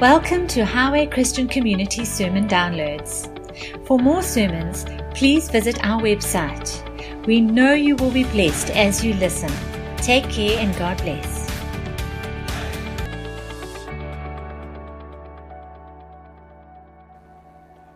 [0.00, 3.26] Welcome to Highway Christian Community Sermon Downloads.
[3.84, 7.26] For more sermons, please visit our website.
[7.26, 9.50] We know you will be blessed as you listen.
[9.96, 11.50] Take care and God bless.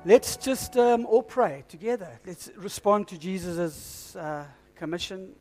[0.05, 2.19] Let's just um, all pray together.
[2.27, 4.45] Let's respond to Jesus' uh,
[4.75, 5.37] commission,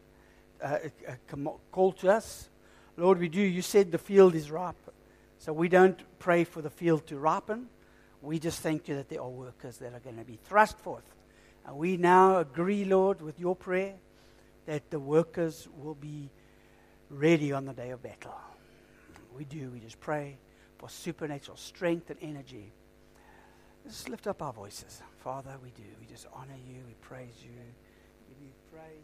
[0.61, 0.77] uh,
[1.71, 2.49] call to us.
[2.97, 3.41] Lord, we do.
[3.41, 4.75] You said the field is ripe.
[5.41, 7.67] So we don't pray for the field to ripen.
[8.21, 11.15] We just thank you that there are workers that are going to be thrust forth.
[11.65, 13.95] And we now agree, Lord, with your prayer
[14.67, 16.29] that the workers will be
[17.09, 18.35] ready on the day of battle.
[19.35, 19.71] We do.
[19.71, 20.37] We just pray
[20.77, 22.71] for supernatural strength and energy
[23.85, 25.01] Let's lift up our voices.
[25.23, 25.83] Father, we do.
[25.99, 26.83] We just honor you.
[26.87, 27.49] We praise you.
[28.29, 29.03] Give you praise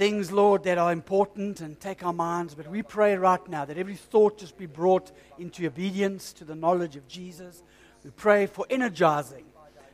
[0.00, 2.54] things, Lord, that are important and take our minds.
[2.54, 6.54] But we pray right now that every thought just be brought into obedience to the
[6.54, 7.62] knowledge of Jesus.
[8.02, 9.44] We pray for energizing,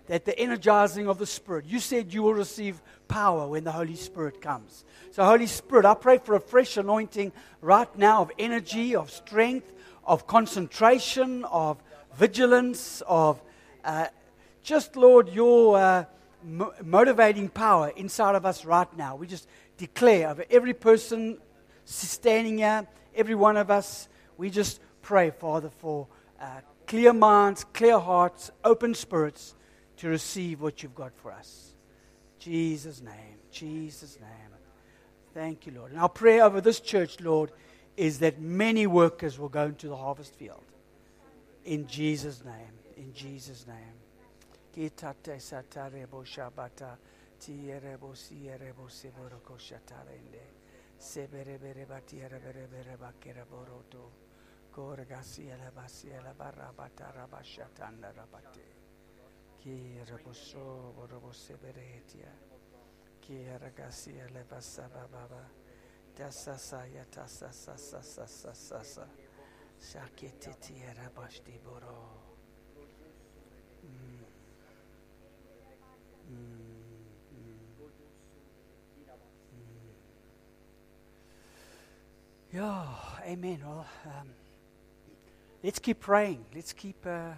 [0.07, 1.65] that the energizing of the Spirit.
[1.67, 4.85] You said you will receive power when the Holy Spirit comes.
[5.11, 9.73] So, Holy Spirit, I pray for a fresh anointing right now of energy, of strength,
[10.05, 11.83] of concentration, of
[12.15, 13.43] vigilance, of
[13.85, 14.07] uh,
[14.63, 16.05] just, Lord, your uh,
[16.85, 19.17] motivating power inside of us right now.
[19.17, 21.39] We just declare over every person
[21.85, 26.07] standing here, every one of us, we just pray, Father, for
[26.41, 29.55] uh, clear minds, clear hearts, open spirits
[29.99, 31.75] to receive what you've got for us.
[32.39, 34.31] Jesus' name, Jesus' name.
[35.35, 35.91] Thank you, Lord.
[35.91, 37.53] And our prayer over this church, Lord,
[37.97, 40.65] is that many workers will go into the harvest field.
[41.65, 42.55] In Jesus' name.
[42.97, 43.77] In Jesus' name.
[47.39, 50.55] Tierebo sierebo seboroko shatarende.
[50.97, 54.13] Seberebere batiere berebere bakere boroto.
[54.73, 58.65] Gorgasiela basiela barabata rabashatanda rabate.
[59.59, 62.33] Kirebo so borobo seberetia.
[63.21, 65.45] Kiragasiela basaba baba.
[66.15, 69.09] Tasasa yatasasa sasa sasa sasa.
[69.79, 72.23] Shaketitiera bashti boro.
[73.85, 74.25] Mm.
[76.31, 76.56] Mm.
[82.57, 82.87] Yeah,
[83.27, 83.61] amen.
[83.67, 84.29] Well, um,
[85.63, 86.43] let's keep praying.
[86.55, 87.33] Let's keep uh,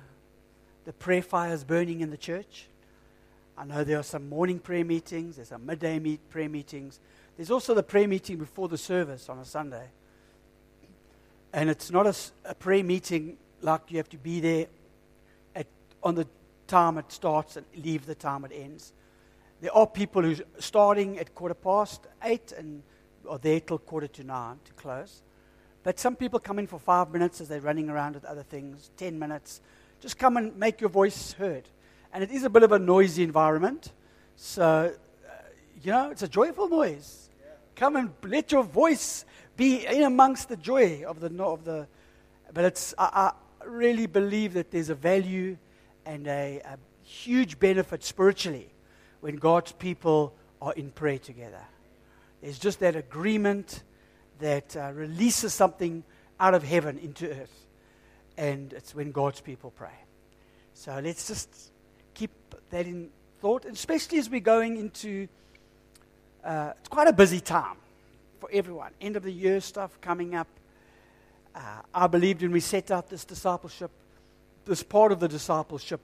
[0.85, 2.69] the prayer fires burning in the church.
[3.57, 7.01] I know there are some morning prayer meetings, there's some midday meet prayer meetings.
[7.37, 9.89] There's also the prayer meeting before the service on a Sunday.
[11.53, 12.15] And it's not a,
[12.45, 14.67] a prayer meeting like you have to be there
[15.57, 15.67] at,
[16.01, 16.29] on the
[16.69, 18.93] time it starts and leave the time it ends.
[19.63, 22.85] There are people who starting at quarter past eight and
[23.29, 25.23] are there till quarter to nine to close.
[25.83, 28.91] But some people come in for five minutes as they're running around with other things,
[28.97, 29.61] ten minutes.
[30.01, 31.69] Just come and make your voice heard.
[32.13, 33.93] And it is a bit of a noisy environment.
[34.37, 34.95] So,
[35.27, 35.31] uh,
[35.83, 37.31] you know, it's a joyful noise.
[37.41, 37.53] Yeah.
[37.77, 39.25] Come and let your voice
[39.57, 41.29] be in amongst the joy of the.
[41.43, 41.87] Of the
[42.53, 45.59] but it's, I, I really believe that there's a value
[46.07, 48.73] and a, a huge benefit spiritually
[49.21, 51.63] when God's people are in prayer together.
[52.41, 53.83] There's just that agreement
[54.39, 56.05] that uh, releases something
[56.39, 57.67] out of heaven into earth.
[58.37, 59.99] And it's when God's people pray.
[60.75, 61.73] So let's just
[62.15, 62.31] keep
[62.71, 63.11] that in
[63.41, 65.29] thought, especially as we're going into
[66.45, 67.77] uh, it's quite a busy time
[68.41, 68.93] for everyone.
[69.01, 70.49] End of the year stuff coming up.
[71.55, 73.91] Uh, I believed when we set out this discipleship,
[74.65, 76.01] this part of the discipleship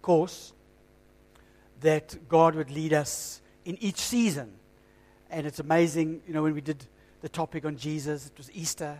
[0.00, 0.52] course,
[1.80, 4.52] that God would lead us in each season.
[5.34, 6.86] And it's amazing, you know, when we did
[7.20, 8.96] the topic on Jesus, it was Easter.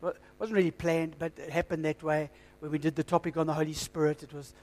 [0.00, 2.30] It wasn't really planned, but it happened that way.
[2.60, 4.54] When we did the topic on the Holy Spirit, it was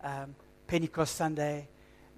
[0.00, 0.36] um,
[0.68, 1.66] Pentecost Sunday.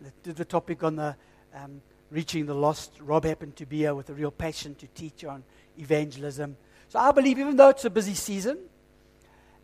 [0.03, 1.17] We did the topic on the
[1.55, 1.81] um,
[2.11, 2.93] reaching the lost.
[3.01, 5.43] Rob happened to be here with a real passion to teach on
[5.79, 6.59] evangelism.
[6.91, 8.59] So I believe, even though it's a busy season,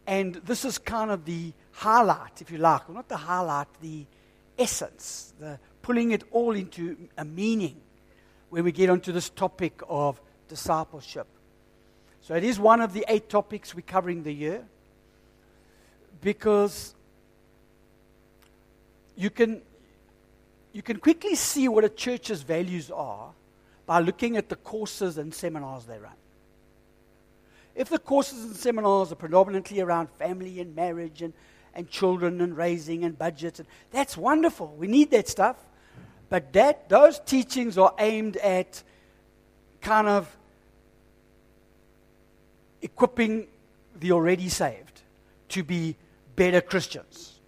[0.06, 4.06] and this is kind of the highlight, if you like, well, not the highlight, the
[4.59, 7.82] essence, the pulling it all into a meaning
[8.51, 11.27] when we get onto this topic of discipleship.
[12.21, 14.65] So it is one of the eight topics we're covering the year
[16.21, 16.95] because
[19.17, 19.63] you can,
[20.73, 23.31] you can quickly see what a church's values are
[23.87, 26.13] by looking at the courses and seminars they run.
[27.77, 31.33] If the courses and seminars are predominantly around family and marriage and,
[31.75, 34.75] and children and raising and budgets, and that's wonderful.
[34.77, 35.57] We need that stuff.
[36.28, 38.82] But that, those teachings are aimed at
[39.81, 40.37] kind of
[42.82, 43.46] equipping
[43.99, 45.02] the already saved
[45.50, 45.96] to be
[46.34, 47.40] better Christians,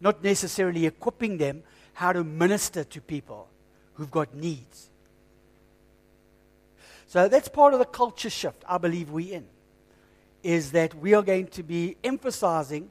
[0.00, 1.62] not necessarily equipping them
[1.94, 3.48] how to minister to people
[3.94, 4.90] who've got needs.
[7.06, 9.46] So that's part of the culture shift I believe we're in,
[10.42, 12.90] is that we are going to be emphasizing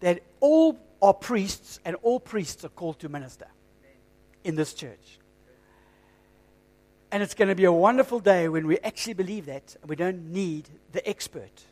[0.00, 3.46] that all are priests and all priests are called to minister
[4.44, 5.18] in this church.
[7.12, 10.32] And it's going to be a wonderful day when we actually believe that we don't
[10.32, 11.64] need the expert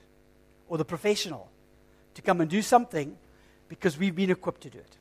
[0.68, 1.48] or the professional
[2.14, 3.16] to come and do something
[3.68, 4.96] because we've been equipped to do it.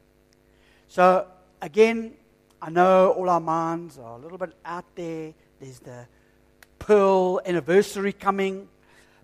[0.88, 1.26] So,
[1.62, 2.14] again,
[2.62, 5.34] I know all our minds are a little bit out there.
[5.60, 6.08] There's the
[6.80, 8.68] Pearl anniversary coming.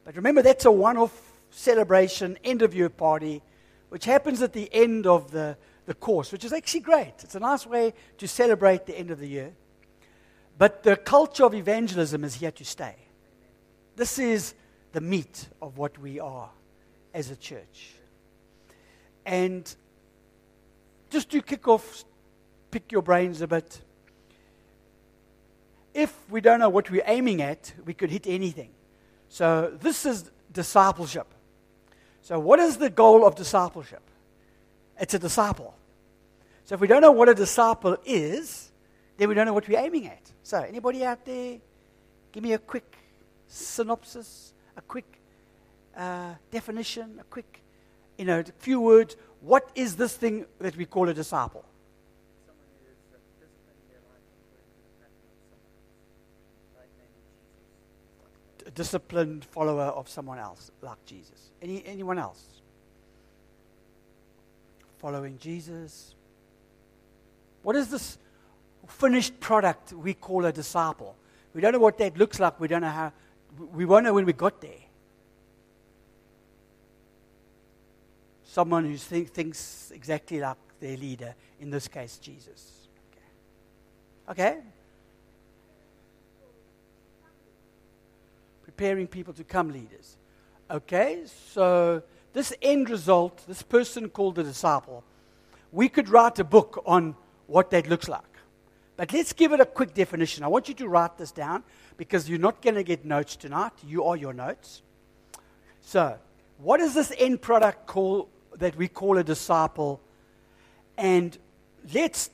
[0.04, 3.42] But remember, that's a one off celebration, end of year party,
[3.90, 5.56] which happens at the end of the,
[5.86, 7.14] the course, which is actually great.
[7.20, 9.54] It's a nice way to celebrate the end of the year.
[10.58, 12.96] But the culture of evangelism is here to stay.
[13.96, 14.54] This is
[14.92, 16.50] the meat of what we are
[17.14, 17.96] as a church.
[19.26, 19.74] And
[21.10, 22.06] just to kick off,
[22.72, 23.82] pick your brains a bit.
[25.94, 28.72] If we don't know what we're aiming at, we could hit anything.
[29.30, 31.28] So, this is discipleship.
[32.22, 34.02] So, what is the goal of discipleship?
[35.00, 35.76] It's a disciple.
[36.66, 38.72] So, if we don't know what a disciple is,
[39.18, 40.32] then we don't know what we're aiming at.
[40.44, 41.60] So, anybody out there,
[42.32, 42.98] give me a quick
[43.48, 45.20] synopsis, a quick
[45.96, 47.62] uh, definition, a quick,
[48.18, 49.16] you know, a few words.
[49.42, 51.66] What is this thing that we call a disciple?
[58.66, 61.52] A disciplined follower of someone else, like Jesus.
[61.62, 62.63] Any, anyone else?
[65.04, 66.16] Following Jesus.
[67.62, 68.18] What is this
[68.88, 71.18] finished product we call a disciple.
[71.54, 72.58] We don't know what that looks like.
[72.58, 73.12] We don't know how.
[73.74, 74.72] We won't know when we got there.
[78.46, 82.88] Someone who think, thinks exactly like their leader, in this case, Jesus.
[84.32, 84.52] Okay.
[84.52, 84.60] okay?
[88.64, 90.16] Preparing people to come leaders.
[90.72, 92.04] Okay, so
[92.34, 95.04] this end result, this person called the disciple,
[95.72, 97.16] we could write a book on
[97.48, 98.24] what that looks like.
[98.96, 100.44] But let's give it a quick definition.
[100.44, 101.64] I want you to write this down
[101.98, 103.72] because you're not going to get notes tonight.
[103.86, 104.82] You are your notes.
[105.82, 106.18] So,
[106.58, 110.00] what is this end product call, that we call a disciple?
[110.98, 111.38] And
[111.94, 112.30] let's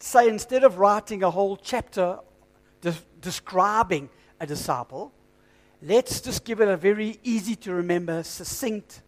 [0.00, 2.18] say instead of writing a whole chapter
[2.80, 4.10] de- describing
[4.40, 5.12] a disciple,
[5.80, 9.02] let's just give it a very easy to remember, succinct,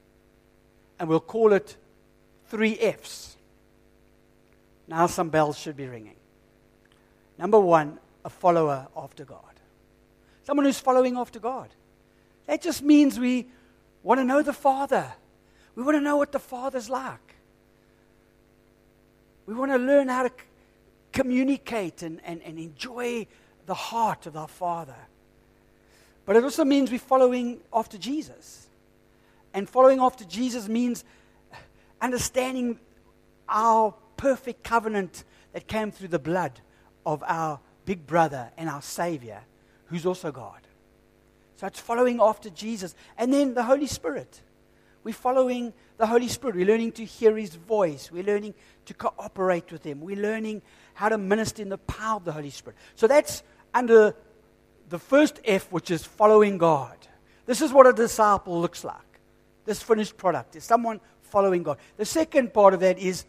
[1.00, 1.76] and we'll call it
[2.48, 3.36] three F's.
[4.86, 6.16] Now some bells should be ringing.
[7.38, 9.40] Number one, a follower after God.
[10.44, 11.70] Someone who's following after God.
[12.46, 13.46] That just means we
[14.02, 15.10] want to know the Father.
[15.74, 17.34] We want to know what the Father's like.
[19.46, 20.32] We want to learn how to
[21.12, 23.26] communicate and, and, and enjoy
[23.64, 24.96] the heart of our Father.
[26.26, 28.66] But it also means we're following after Jesus.
[29.52, 31.04] And following after Jesus means
[32.00, 32.78] understanding
[33.48, 36.60] our perfect covenant that came through the blood
[37.04, 39.40] of our big brother and our Savior,
[39.86, 40.60] who's also God.
[41.56, 42.94] So it's following after Jesus.
[43.18, 44.40] And then the Holy Spirit.
[45.02, 46.56] We're following the Holy Spirit.
[46.56, 48.10] We're learning to hear His voice.
[48.12, 48.54] We're learning
[48.86, 50.00] to cooperate with Him.
[50.00, 50.62] We're learning
[50.94, 52.78] how to minister in the power of the Holy Spirit.
[52.94, 53.42] So that's
[53.74, 54.14] under
[54.88, 56.96] the first F, which is following God.
[57.46, 59.09] This is what a disciple looks like.
[59.70, 61.78] This finished product is someone following God.
[61.96, 63.24] The second part of that is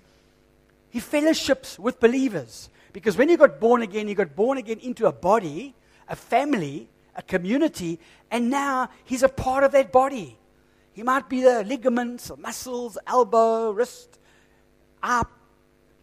[0.89, 2.71] he fellowships with believers.
[2.93, 5.75] Because when you got born again, you got born again into a body,
[6.09, 7.99] a family, a community,
[8.31, 10.35] and now he's a part of that body.
[10.93, 14.17] He might be the ligaments, or muscles, elbow, wrist,
[15.03, 15.29] up,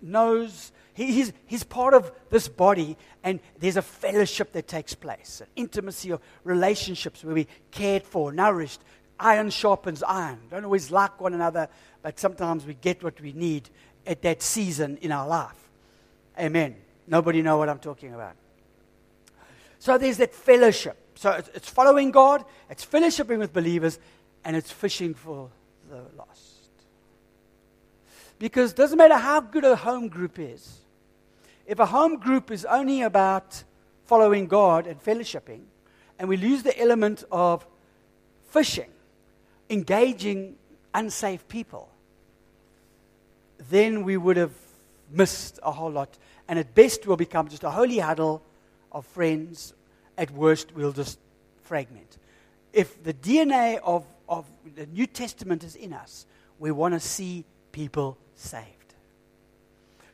[0.00, 0.71] nose.
[0.95, 5.49] He, he's, he's part of this body, and there's a fellowship that takes place, an
[5.57, 8.83] intimacy of relationships where we cared for, nourished.
[9.21, 10.39] Iron sharpens iron.
[10.51, 11.69] Don't always like one another,
[12.03, 13.69] but sometimes we get what we need
[14.07, 15.69] at that season in our life.
[16.39, 16.77] Amen.
[17.07, 18.35] Nobody know what I'm talking about.
[19.79, 20.97] So there's that fellowship.
[21.15, 23.99] So it's, following God, it's fellowshipping with believers,
[24.45, 25.51] and it's fishing for
[25.91, 26.71] the lost.
[28.39, 30.79] Because it doesn't matter how good a home group is,
[31.67, 33.65] if a home group is only about
[34.07, 35.63] following God and fellowshipping,
[36.19, 37.67] and we lose the element of
[38.51, 38.91] fishing,
[39.71, 40.57] engaging
[40.95, 41.89] unsafe people,
[43.71, 44.53] then we would have
[45.11, 46.17] missed a whole lot.
[46.49, 48.43] And at best, we'll become just a holy huddle
[48.93, 49.75] of friends.
[50.17, 51.19] At worst, we'll just
[51.63, 52.19] fragment.
[52.73, 56.27] If the DNA of, of the New Testament is in us,
[56.59, 58.95] we want to see people saved.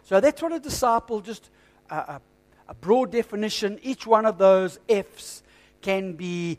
[0.05, 1.51] So that's what a disciple, just
[1.91, 2.21] a, a,
[2.69, 3.79] a broad definition.
[3.83, 5.43] Each one of those F's
[5.81, 6.59] can be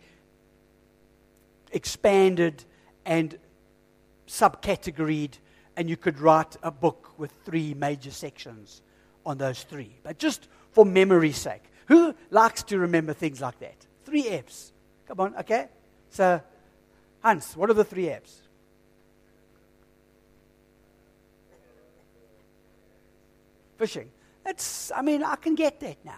[1.72, 2.64] expanded
[3.06, 3.38] and
[4.28, 5.38] subcategoried,
[5.78, 8.82] and you could write a book with three major sections
[9.26, 9.96] on those three.
[10.04, 13.76] But just for memory's sake, who likes to remember things like that?
[14.04, 14.74] Three F's.
[15.08, 15.68] Come on, okay?
[16.10, 16.42] So,
[17.22, 18.42] Hans, what are the three F's?
[23.78, 24.10] Fishing.
[24.44, 26.14] That's, I mean, I can get that now.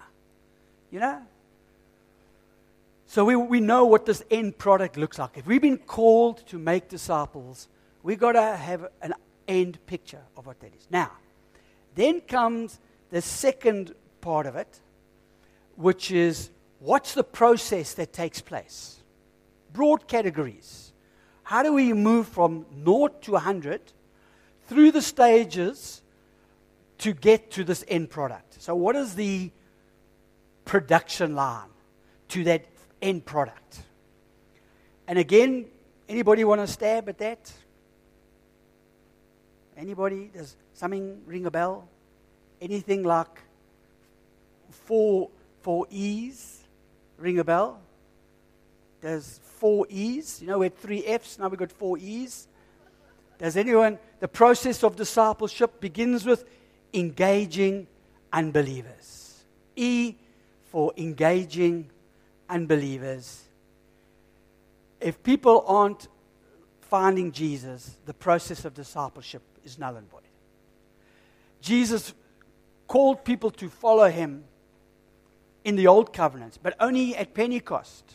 [0.91, 1.22] You know?
[3.10, 5.38] So we, we know what this end product looks like.
[5.38, 7.70] If we've been called to make disciples,
[8.04, 9.14] we've got to have an
[9.48, 10.88] end picture of what that is.
[10.92, 11.12] Now,
[11.96, 14.82] then comes the second part of it,
[15.78, 16.50] which is
[16.80, 18.98] what's the process that takes place?
[19.72, 20.92] Broad categories.
[21.44, 23.94] How do we move from naught to 100
[24.68, 26.02] through the stages
[26.98, 28.62] to get to this end product?
[28.62, 29.52] So, what is the
[30.66, 31.70] production line
[32.30, 32.66] to that
[33.01, 33.82] end product?
[35.08, 35.66] And again,
[36.08, 37.51] anybody want to stab at that?
[39.75, 40.32] Anybody?
[40.34, 41.88] Does something ring a bell?
[42.60, 43.42] Anything like
[44.70, 45.30] four,
[45.62, 46.63] four E's
[47.18, 47.80] ring a bell?
[49.01, 50.42] Does four E's?
[50.42, 52.48] You know, we had three F's, now we've got four E's.
[53.38, 56.44] Does anyone, the process of discipleship begins with
[56.94, 57.88] engaging
[58.34, 59.44] unbelievers.
[59.75, 60.16] E
[60.66, 61.89] for engaging
[62.50, 63.44] unbelievers.
[65.00, 66.08] If people aren't
[66.82, 70.22] finding Jesus, the process of discipleship is null and void.
[71.62, 72.13] Jesus
[72.88, 74.46] called people to follow him
[75.63, 78.13] in the old covenant, but only at Pentecost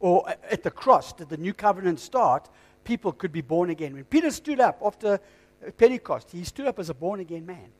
[0.00, 2.48] or at the cross did the new covenant start.
[2.84, 3.94] People could be born again.
[3.94, 5.20] When Peter stood up after
[5.76, 7.70] Pentecost, he stood up as a born again man.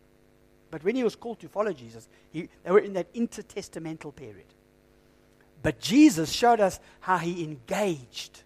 [0.70, 4.46] But when he was called to follow Jesus, he, they were in that intertestamental period.
[5.62, 8.42] But Jesus showed us how he engaged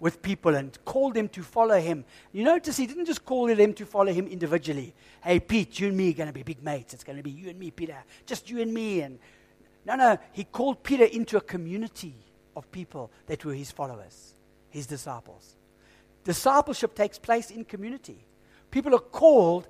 [0.00, 2.04] with people and called them to follow him.
[2.32, 4.94] You notice he didn't just call them to follow him individually.
[5.22, 6.94] Hey, Pete, you and me are going to be big mates.
[6.94, 7.96] It's going to be you and me, Peter.
[8.26, 9.00] Just you and me.
[9.00, 9.18] And
[9.84, 12.14] no, no, he called Peter into a community
[12.54, 14.34] of people that were his followers,
[14.68, 15.56] his disciples.
[16.24, 18.24] Discipleship takes place in community.
[18.70, 19.66] People are called,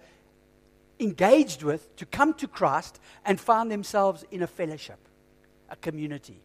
[0.98, 4.98] engaged with, to come to Christ and find themselves in a fellowship,
[5.70, 6.40] a community.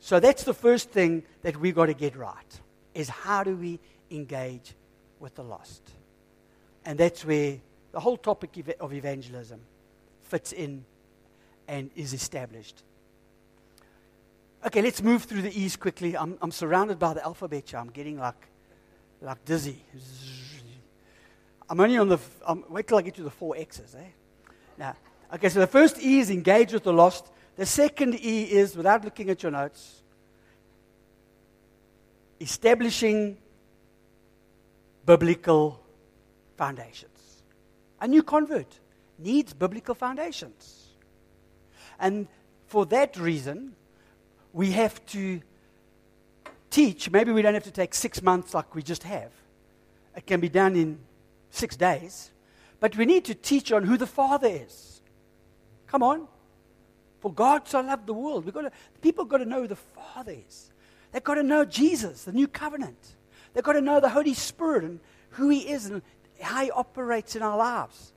[0.00, 2.60] So that's the first thing that we've got to get right
[2.94, 3.78] is how do we
[4.10, 4.74] engage
[5.20, 5.82] with the lost?
[6.84, 7.58] And that's where
[7.92, 9.60] the whole topic of evangelism
[10.22, 10.84] fits in
[11.68, 12.82] and is established.
[14.66, 16.16] Okay, let's move through the E's quickly.
[16.16, 17.78] I'm, I'm surrounded by the alphabet here.
[17.78, 18.48] I'm getting like,
[19.20, 19.82] like dizzy.
[21.68, 22.18] I'm only on the,
[22.68, 24.08] wait till I get to the four X's, eh?
[24.76, 24.96] Now,
[25.34, 27.30] okay, so the first E is engage with the lost.
[27.60, 30.02] The second E is, without looking at your notes,
[32.40, 33.36] establishing
[35.04, 35.78] biblical
[36.56, 37.42] foundations.
[38.00, 38.80] A new convert
[39.18, 40.88] needs biblical foundations.
[41.98, 42.28] And
[42.66, 43.76] for that reason,
[44.54, 45.42] we have to
[46.70, 47.10] teach.
[47.10, 49.32] Maybe we don't have to take six months like we just have,
[50.16, 50.98] it can be done in
[51.50, 52.30] six days.
[52.80, 55.02] But we need to teach on who the Father is.
[55.88, 56.26] Come on.
[57.20, 58.44] For God so loved the world.
[58.44, 58.72] We've got to,
[59.02, 60.70] people got to know who the Father is.
[61.12, 63.16] They've got to know Jesus, the new covenant.
[63.52, 65.00] They've got to know the Holy Spirit and
[65.30, 66.02] who He is and
[66.40, 68.12] how He operates in our lives.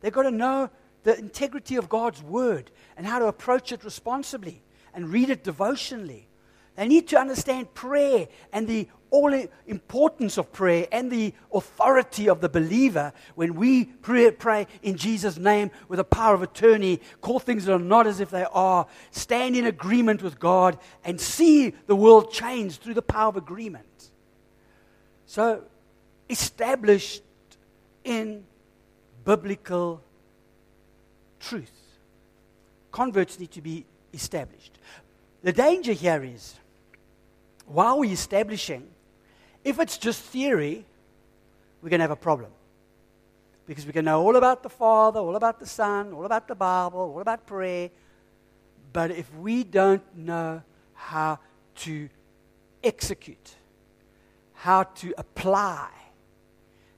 [0.00, 0.70] They've got to know
[1.02, 6.28] the integrity of God's Word and how to approach it responsibly and read it devotionally.
[6.76, 9.32] They need to understand prayer and the all
[9.68, 15.38] importance of prayer and the authority of the believer when we pray, pray in Jesus'
[15.38, 18.88] name with a power of attorney, call things that are not as if they are,
[19.12, 24.10] stand in agreement with God, and see the world change through the power of agreement.
[25.26, 25.62] So,
[26.28, 27.22] established
[28.02, 28.44] in
[29.24, 30.02] biblical
[31.38, 31.70] truth.
[32.90, 34.78] Converts need to be established.
[35.44, 36.54] The danger here is
[37.66, 38.88] while we're establishing,
[39.64, 40.84] if it's just theory,
[41.82, 42.50] we're going to have a problem.
[43.66, 46.54] Because we can know all about the Father, all about the Son, all about the
[46.54, 47.90] Bible, all about prayer.
[48.92, 51.38] But if we don't know how
[51.76, 52.08] to
[52.82, 53.54] execute,
[54.52, 55.88] how to apply,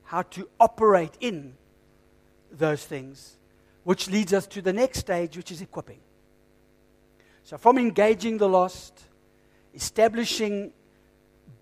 [0.04, 1.54] how to operate in
[2.50, 3.36] those things,
[3.84, 6.00] which leads us to the next stage, which is equipping.
[7.44, 9.05] So, from engaging the lost,
[9.76, 10.72] establishing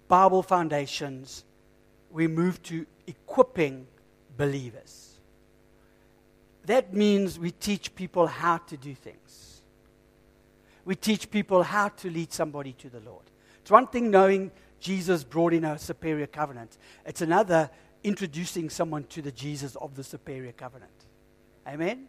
[0.08, 1.44] Bible foundations,
[2.10, 3.86] we move to equipping
[4.36, 5.18] believers.
[6.66, 9.62] That means we teach people how to do things.
[10.84, 13.24] We teach people how to lead somebody to the Lord.
[13.60, 17.70] It's one thing knowing Jesus brought in a superior covenant, it's another
[18.02, 20.92] introducing someone to the Jesus of the superior covenant.
[21.66, 22.06] Amen?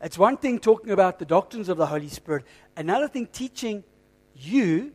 [0.00, 2.44] It's one thing talking about the doctrines of the Holy Spirit,
[2.76, 3.82] another thing teaching
[4.34, 4.92] you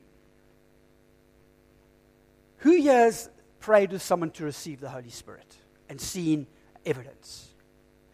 [2.57, 3.29] who has
[3.59, 5.57] prayed with someone to receive the Holy Spirit
[5.89, 6.47] and seen
[6.85, 7.53] evidence?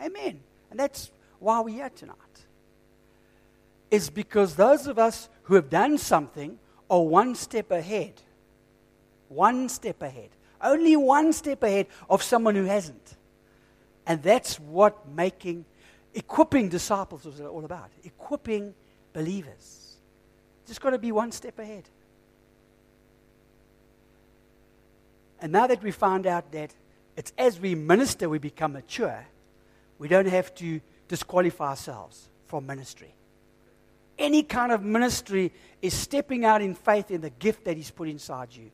[0.02, 0.40] Amen.
[0.72, 2.16] And that's why we're here tonight.
[3.92, 8.22] Is because those of us who have done something are one step ahead.
[9.28, 10.30] One step ahead.
[10.62, 13.16] Only one step ahead of someone who hasn't.
[14.06, 15.66] And that's what making,
[16.14, 17.90] equipping disciples is all about.
[18.04, 18.74] Equipping
[19.14, 19.98] believers.
[20.68, 21.84] Just got to be one step ahead.
[25.42, 26.74] And now that we found out that
[27.16, 29.26] it's as we minister we become mature,
[29.98, 33.14] we don't have to disqualify ourselves from ministry.
[34.18, 35.52] Any kind of ministry
[35.82, 38.70] is stepping out in faith in the gift that He's put inside you.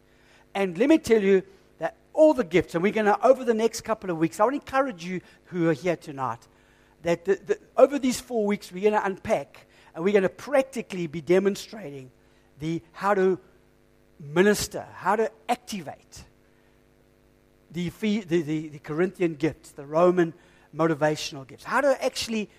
[0.56, 1.44] And let me tell you
[1.78, 4.44] that all the gifts, and we're going to, over the next couple of weeks, I
[4.44, 6.48] want to encourage you who are here tonight
[7.06, 10.30] that the, the, over these four weeks we're going to unpack and we're going to
[10.30, 12.12] practically be demonstrating
[12.60, 13.40] the how to
[14.20, 16.24] minister, how to activate
[17.72, 20.34] the, the, the, the Corinthian gifts, the Roman
[20.76, 22.50] motivational gifts, how to actually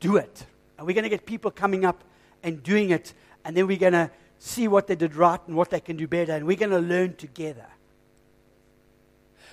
[0.00, 0.46] do it.
[0.76, 2.02] And we're going to get people coming up
[2.42, 5.70] and doing it, and then we're going to see what they did right and what
[5.70, 7.66] they can do better, and we're going to learn together.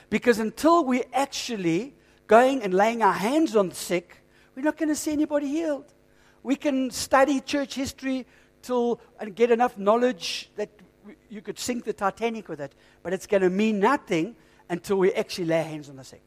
[0.09, 1.93] Because until we're actually
[2.29, 4.23] going and laying our hands on the sick,
[4.55, 5.91] we're not going to see anybody healed.
[6.43, 8.25] We can study church history
[8.61, 10.69] till and get enough knowledge that
[11.29, 14.35] you could sink the Titanic with it, but it's going to mean nothing
[14.69, 16.21] until we actually lay hands on the sick.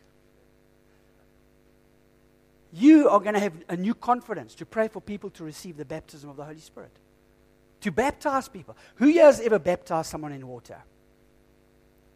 [2.73, 5.85] You are going to have a new confidence to pray for people to receive the
[5.85, 6.93] baptism of the Holy Spirit.
[7.83, 8.77] To baptize people.
[8.97, 10.83] Who has ever baptized someone in water?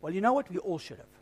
[0.01, 0.51] Well, you know what?
[0.51, 1.16] We all should have.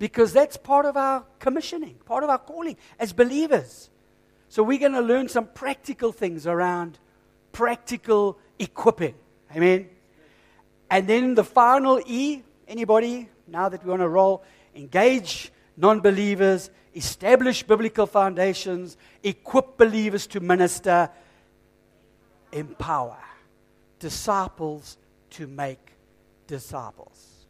[0.00, 3.90] Because that's part of our commissioning, part of our calling as believers.
[4.48, 6.98] So we're going to learn some practical things around
[7.52, 9.14] practical equipping.
[9.54, 9.90] Amen.
[10.90, 14.42] And then the final E, anybody, now that we want to roll,
[14.74, 21.10] engage non believers, establish biblical foundations, equip believers to minister,
[22.52, 23.18] empower
[23.98, 24.96] disciples
[25.28, 25.92] to make
[26.46, 27.46] disciples.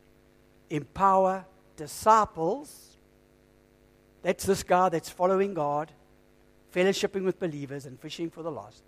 [0.68, 1.46] Empower
[1.80, 2.98] disciples.
[4.22, 5.90] That's this guy that's following God,
[6.74, 8.82] fellowshipping with believers, and fishing for the lost.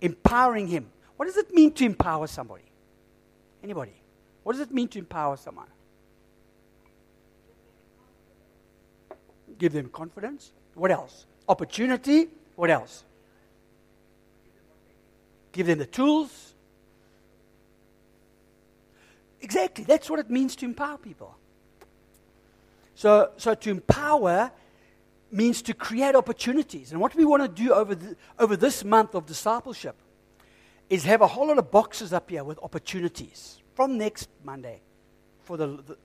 [0.00, 0.90] Empowering him.
[1.16, 2.64] What does it mean to empower somebody?
[3.62, 3.92] Anybody?
[4.44, 5.66] What does it mean to empower someone?
[9.58, 10.52] Give them confidence.
[10.74, 11.26] What else?
[11.46, 12.28] Opportunity.
[12.56, 13.04] What else?
[15.52, 16.54] Give them the tools.
[19.42, 19.84] Exactly.
[19.84, 21.36] That's what it means to empower people.
[23.02, 24.52] So, so to empower
[25.32, 26.92] means to create opportunities.
[26.92, 29.96] And what we want to do over, the, over this month of discipleship
[30.88, 34.82] is have a whole lot of boxes up here with opportunities from next Monday
[35.42, 35.96] for the, the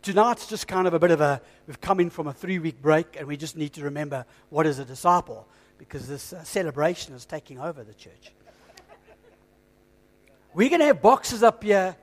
[0.00, 2.80] tonight's just kind of a bit of a we've come in from a three week
[2.80, 7.14] break and we just need to remember what is a disciple because this uh, celebration
[7.14, 8.32] is taking over the church
[10.54, 11.94] we're going to have boxes up here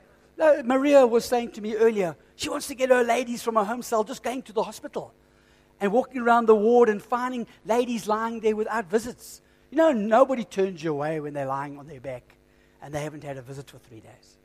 [0.63, 3.81] maria was saying to me earlier she wants to get her ladies from her home
[3.81, 5.13] cell just going to the hospital
[5.79, 9.41] and walking around the ward and finding ladies lying there without visits
[9.75, 12.37] you know, nobody turns you away when they're lying on their back
[12.81, 14.37] and they haven't had a visit for three days.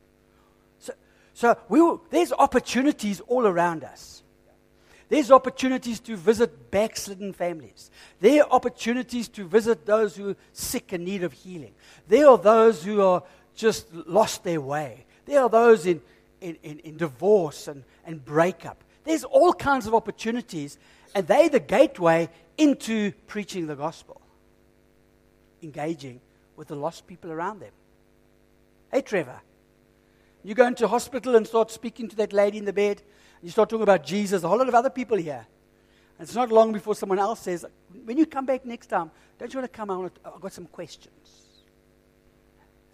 [0.79, 0.93] So,
[1.33, 4.23] so we will, there's opportunities all around us.
[5.07, 7.91] There's opportunities to visit backslidden families.
[8.19, 11.75] There are opportunities to visit those who are sick and need of healing.
[12.09, 13.23] There are those who are
[13.55, 15.05] just lost their way.
[15.25, 16.01] There are those in,
[16.41, 18.83] in, in, in divorce and, and breakup.
[19.03, 20.77] There's all kinds of opportunities,
[21.15, 24.21] and they're the gateway into preaching the gospel
[25.63, 26.19] engaging
[26.55, 27.71] with the lost people around them.
[28.91, 29.41] Hey, Trevor,
[30.43, 32.97] You go into hospital and start speaking to that lady in the bed.
[32.97, 34.43] and You start talking about Jesus.
[34.43, 35.45] A whole lot of other people here.
[36.17, 37.65] And it's not long before someone else says,
[38.05, 40.11] When you come back next time, don't you want to come out?
[40.25, 41.13] I've got some questions.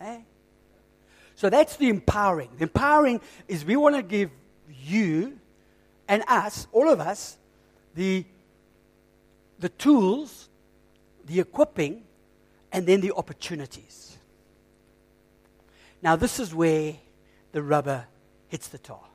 [0.01, 0.19] Eh?
[1.37, 2.49] So that's the empowering.
[2.57, 4.31] The empowering is we want to give
[4.83, 5.37] you
[6.07, 7.37] and us, all of us,
[7.93, 8.25] the,
[9.59, 10.49] the tools,
[11.27, 12.01] the equipping,
[12.71, 14.17] and then the opportunities.
[16.01, 16.95] Now, this is where
[17.51, 18.07] the rubber
[18.47, 18.99] hits the tar.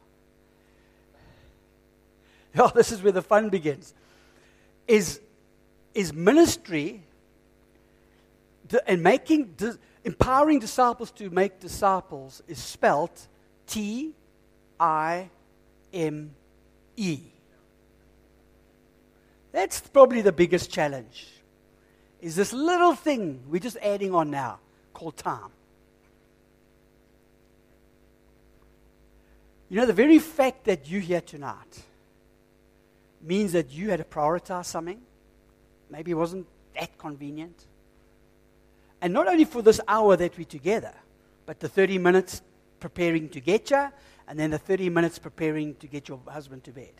[2.56, 3.94] Oh, this is where the fun begins.
[4.86, 5.20] Is,
[5.92, 7.02] is ministry
[8.86, 9.56] and making,
[10.04, 13.28] empowering disciples to make disciples is spelt
[13.66, 14.12] T
[14.78, 15.30] I
[15.92, 16.34] M
[16.96, 17.20] E.
[19.52, 21.28] That's probably the biggest challenge.
[22.20, 24.60] Is this little thing we're just adding on now
[24.92, 25.50] called time.
[29.68, 31.82] You know, the very fact that you're here tonight
[33.22, 35.00] means that you had to prioritize something.
[35.90, 36.46] Maybe it wasn't
[36.78, 37.66] that convenient.
[39.02, 40.94] And not only for this hour that we're together,
[41.44, 42.40] but the 30 minutes
[42.80, 43.88] preparing to get you,
[44.26, 46.92] and then the 30 minutes preparing to get your husband to bed.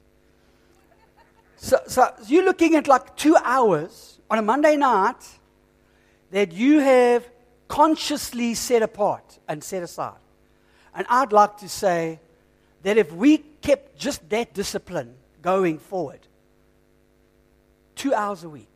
[1.56, 5.24] So, so you're looking at like two hours on a Monday night
[6.30, 7.26] that you have
[7.68, 10.18] consciously set apart and set aside.
[10.94, 12.18] And I'd like to say,
[12.82, 16.20] that if we kept just that discipline going forward,
[17.94, 18.68] two hours a week,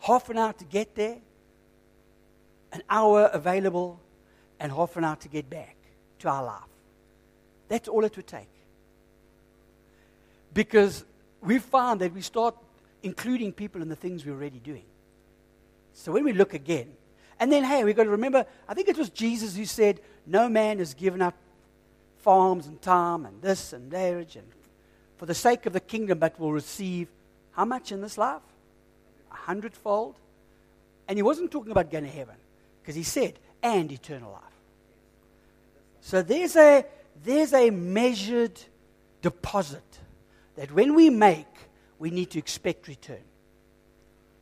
[0.00, 1.16] half an hour to get there,
[2.74, 4.00] an hour available,
[4.58, 5.76] and half an hour to get back
[6.18, 6.62] to our life.
[7.68, 8.48] That's all it would take.
[10.52, 11.04] Because
[11.40, 12.56] we found that we start
[13.02, 14.84] including people in the things we're already doing.
[15.92, 16.92] So when we look again,
[17.38, 20.48] and then, hey, we've got to remember, I think it was Jesus who said, No
[20.48, 21.34] man has given up
[22.18, 24.46] farms and time and this and marriage and
[25.16, 27.08] for the sake of the kingdom, but will receive
[27.52, 28.42] how much in this life?
[29.30, 30.16] A hundredfold.
[31.06, 32.36] And he wasn't talking about going to heaven
[32.84, 34.42] because he said, and eternal life.
[36.02, 36.84] So there's a,
[37.24, 38.60] there's a measured
[39.22, 40.00] deposit
[40.56, 41.46] that when we make,
[41.98, 43.24] we need to expect return.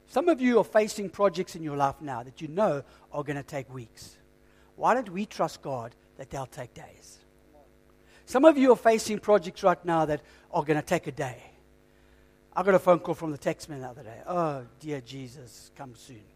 [0.09, 3.37] Some of you are facing projects in your life now that you know are going
[3.37, 4.17] to take weeks.
[4.75, 7.19] Why don't we trust God that they'll take days?
[8.27, 10.21] Some of you are facing projects right now that
[10.53, 11.41] are going to take a day.
[12.57, 14.21] I got a phone call from the taxman the other day.
[14.27, 16.32] Oh, dear Jesus, come soon.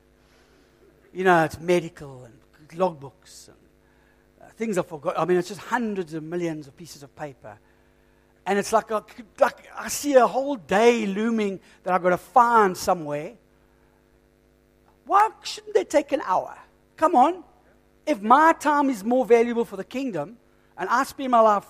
[1.16, 2.34] You know, it's medical and
[2.78, 3.56] logbooks and
[4.42, 5.18] uh, things I forgot.
[5.18, 7.58] I mean, it's just hundreds of millions of pieces of paper.
[8.44, 9.02] And it's like, a,
[9.40, 13.32] like I see a whole day looming that I've got to find somewhere.
[15.06, 16.54] Why shouldn't they take an hour?
[16.98, 17.42] Come on.
[18.04, 20.36] If my time is more valuable for the kingdom,
[20.76, 21.64] and I spend my life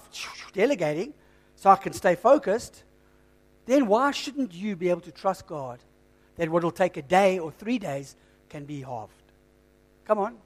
[0.54, 1.14] delegating
[1.54, 2.82] so I can stay focused,
[3.66, 5.78] then why shouldn't you be able to trust God
[6.34, 8.16] that what will take a day or three days
[8.48, 9.15] can be halved?
[10.06, 10.36] Come on.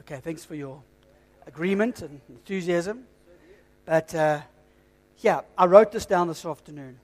[0.00, 0.82] Okay, thanks for your
[1.46, 3.04] agreement and enthusiasm.
[3.84, 4.40] But uh,
[5.18, 6.98] yeah, I wrote this down this afternoon.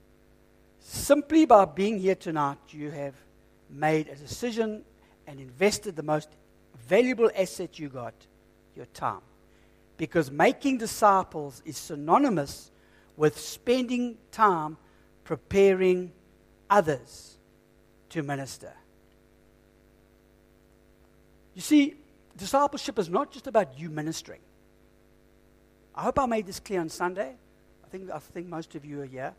[0.81, 3.15] Simply by being here tonight, you have
[3.71, 4.83] made a decision
[5.29, 6.29] and invested the most
[6.89, 8.15] valuable asset you got
[8.75, 9.21] your time.
[9.97, 12.73] Because making disciples is synonymous
[13.17, 14.77] with spending time
[15.23, 16.11] preparing
[16.69, 17.39] others
[18.09, 18.73] to minister.
[21.55, 21.95] You see,
[22.37, 24.41] discipleship is not just about you ministering.
[25.95, 27.35] I hope I made this clear on Sunday.
[27.85, 29.35] I think, I think most of you are here.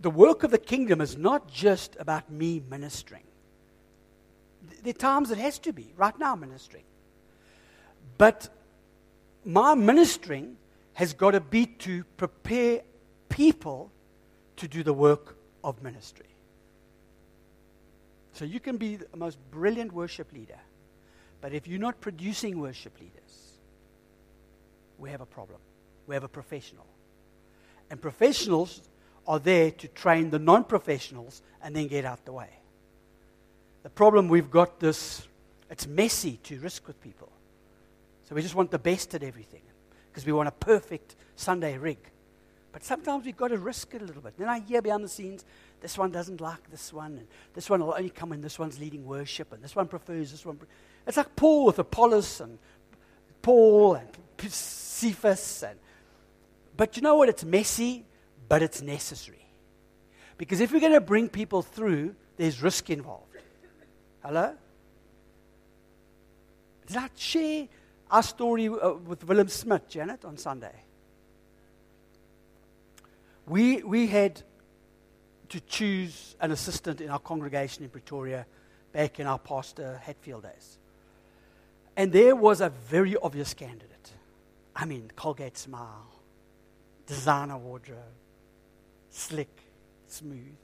[0.00, 3.24] The work of the kingdom is not just about me ministering.
[4.82, 5.92] There are times it has to be.
[5.96, 6.84] Right now, ministering.
[8.18, 8.48] But
[9.44, 10.56] my ministering
[10.94, 12.82] has got to be to prepare
[13.28, 13.90] people
[14.56, 16.26] to do the work of ministry.
[18.36, 20.58] So you can be the most brilliant worship leader,
[21.40, 23.56] but if you're not producing worship leaders,
[24.98, 25.58] we have a problem.
[26.06, 26.84] We have a professional.
[27.90, 28.82] And professionals
[29.26, 32.50] are there to train the non professionals and then get out the way.
[33.84, 35.26] The problem we've got this,
[35.70, 37.32] it's messy to risk with people.
[38.28, 39.62] So we just want the best at everything
[40.10, 41.98] because we want a perfect Sunday rig.
[42.70, 44.36] But sometimes we've got to risk it a little bit.
[44.36, 45.46] Then I hear behind the scenes,
[45.80, 48.80] this one doesn't like this one, and this one will only come when this one's
[48.80, 50.58] leading worship, and this one prefers this one.
[51.06, 52.58] It's like Paul with Apollos and
[53.42, 54.08] Paul and
[54.50, 55.62] Cephas.
[55.62, 55.78] And,
[56.76, 57.28] but you know what?
[57.28, 58.04] It's messy,
[58.48, 59.46] but it's necessary.
[60.38, 63.36] Because if we're going to bring people through, there's risk involved.
[64.22, 64.54] Hello?
[66.86, 67.68] Did I share
[68.10, 70.74] our story uh, with Willem Smith, Janet, on Sunday?
[73.46, 74.42] We, we had
[75.48, 78.46] to choose an assistant in our congregation in Pretoria
[78.92, 80.78] back in our Pastor Hatfield days.
[81.96, 84.12] And there was a very obvious candidate.
[84.74, 86.06] I mean, Colgate smile,
[87.06, 87.98] designer wardrobe,
[89.10, 89.62] slick,
[90.06, 90.56] smooth.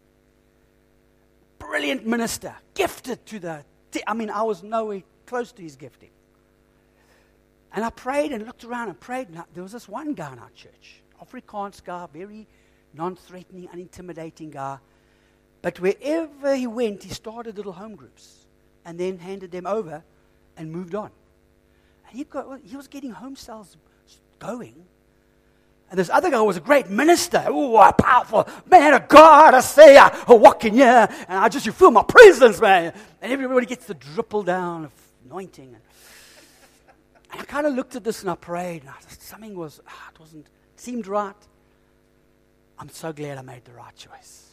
[1.58, 3.64] Brilliant minister, gifted to the.
[3.90, 6.10] T- I mean, I was nowhere close to his gifting.
[7.72, 9.28] And I prayed and looked around and prayed.
[9.28, 12.46] And there was this one guy in our church, Afrikaans guy, very
[12.94, 14.78] non threatening, unintimidating guy.
[15.62, 18.46] But wherever he went, he started little home groups
[18.84, 20.02] and then handed them over
[20.56, 21.10] and moved on.
[22.08, 23.76] And he, got, he was getting home cells
[24.38, 24.74] going.
[25.90, 27.44] And this other guy was a great minister.
[27.48, 29.54] Oh, a powerful man of God.
[29.54, 32.94] I say, I, walk in here and I just, you feel my presence, man.
[33.20, 34.92] And everybody gets the dripple down of
[35.26, 35.68] anointing.
[35.68, 35.82] And,
[37.30, 38.82] I kind of looked at this and I prayed.
[38.82, 41.34] And I just, something was, ah, it wasn't, seemed right.
[42.78, 44.50] I'm so glad I made the right choice.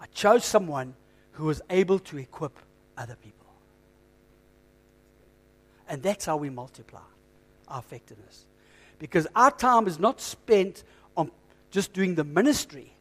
[0.00, 0.94] I chose someone
[1.32, 2.58] who was able to equip
[2.96, 3.46] other people.
[5.88, 7.00] And that's how we multiply
[7.68, 8.46] our effectiveness.
[8.98, 10.84] Because our time is not spent
[11.16, 11.30] on
[11.70, 12.94] just doing the ministry,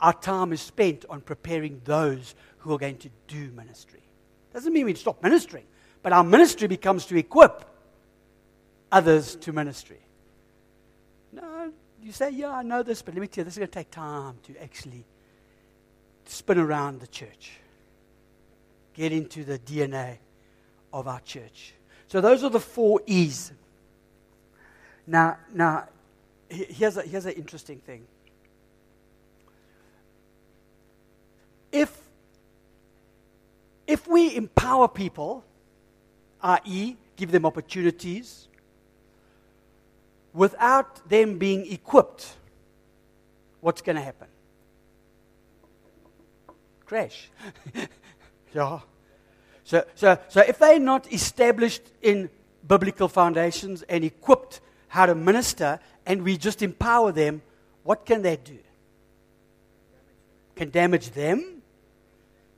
[0.00, 4.02] our time is spent on preparing those who are going to do ministry.
[4.52, 5.64] Doesn't mean we stop ministering,
[6.02, 7.64] but our ministry becomes to equip
[8.90, 10.00] others to ministry.
[11.32, 11.72] No,
[12.06, 13.74] you say, yeah, I know this, but let me tell you, this is going to
[13.74, 15.04] take time to actually
[16.24, 17.58] spin around the church,
[18.94, 20.18] get into the DNA
[20.92, 21.74] of our church.
[22.06, 23.52] So those are the four E's.
[25.04, 25.88] Now, now
[26.48, 28.06] here's, a, here's an interesting thing.
[31.72, 32.00] If,
[33.88, 35.44] if we empower people,
[36.40, 38.46] i.e., give them opportunities,
[40.36, 42.36] without them being equipped,
[43.60, 44.28] what's going to happen?
[46.84, 47.30] Crash.
[48.54, 48.80] yeah.
[49.64, 52.28] So, so, so if they're not established in
[52.68, 57.42] biblical foundations and equipped how to minister, and we just empower them,
[57.82, 58.58] what can they do?
[60.54, 61.62] Can damage them,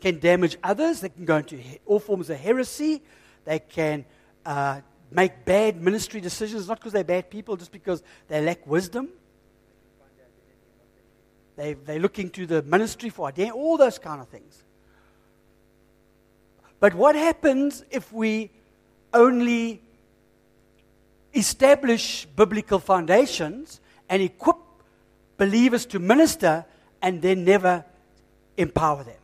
[0.00, 3.02] can damage others, they can go into all forms of heresy,
[3.44, 4.04] they can
[4.44, 4.80] uh,
[5.10, 9.08] make bad ministry decisions, not because they're bad people, just because they lack wisdom.
[11.56, 14.62] They, they're looking to the ministry for identity, all those kind of things.
[16.78, 18.50] But what happens if we
[19.12, 19.82] only
[21.34, 24.56] establish biblical foundations and equip
[25.36, 26.64] believers to minister
[27.00, 27.84] and then never
[28.56, 29.14] empower them.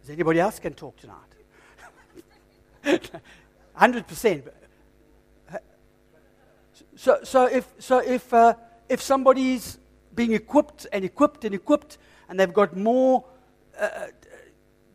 [0.00, 1.18] Does anybody else can talk tonight?
[3.78, 4.50] 100%.
[6.96, 8.54] So, so if, so if, uh,
[8.88, 9.78] if somebody's
[10.14, 13.24] being equipped and equipped and equipped and they've got more
[13.78, 14.06] uh,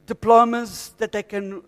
[0.05, 1.61] diplomas that they can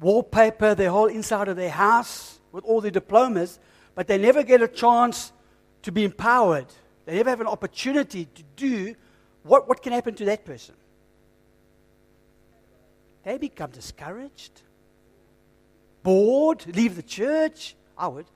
[0.00, 3.58] wallpaper their whole inside of their house with all their diplomas,
[3.94, 5.32] but they never get a chance
[5.82, 6.66] to be empowered.
[7.04, 8.94] They never have an opportunity to do
[9.42, 10.74] what, what can happen to that person?
[13.24, 14.62] They become discouraged,
[16.02, 17.74] bored, leave the church.
[17.96, 18.26] I would.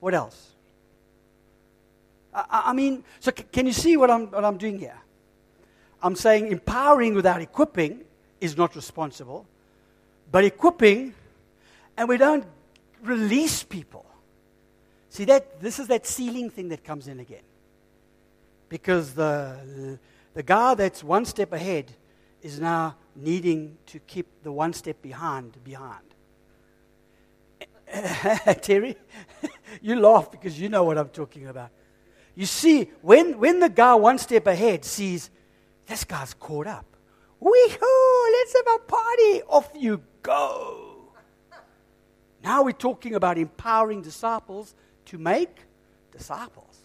[0.00, 0.52] What else?
[2.32, 4.98] I, I mean, so c- can you see what I'm, what I'm doing here?
[6.02, 8.04] I'm saying empowering without equipping
[8.40, 9.46] is not responsible.
[10.30, 11.14] But equipping,
[11.96, 12.44] and we don't
[13.02, 14.04] release people.
[15.08, 17.42] See that this is that ceiling thing that comes in again.
[18.68, 19.98] Because the
[20.34, 21.90] the guy that's one step ahead
[22.42, 26.04] is now needing to keep the one step behind behind.
[28.62, 28.96] Terry,
[29.82, 31.70] you laugh because you know what I'm talking about.
[32.34, 35.30] You see, when, when the guy one step ahead sees
[35.86, 36.84] this guy's caught up,
[37.42, 39.42] Weehoo, let's have a party.
[39.48, 41.12] Off you go.
[42.42, 44.74] Now we're talking about empowering disciples
[45.06, 45.64] to make
[46.12, 46.76] disciples.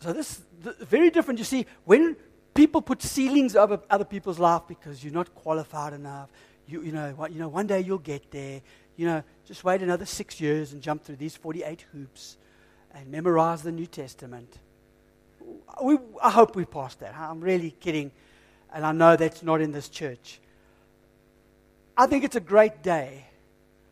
[0.00, 1.38] So this is very different.
[1.38, 2.16] You see, when
[2.54, 6.30] people put ceilings over other people's life because you're not qualified enough,
[6.66, 8.60] you, you, know, you know, one day you'll get there.
[8.96, 12.36] You know, just wait another six years and jump through these 48 hoops
[12.94, 14.58] and memorize the New Testament
[15.82, 17.14] we, I hope we passed that.
[17.16, 18.10] I'm really kidding.
[18.72, 20.40] And I know that's not in this church.
[21.96, 23.26] I think it's a great day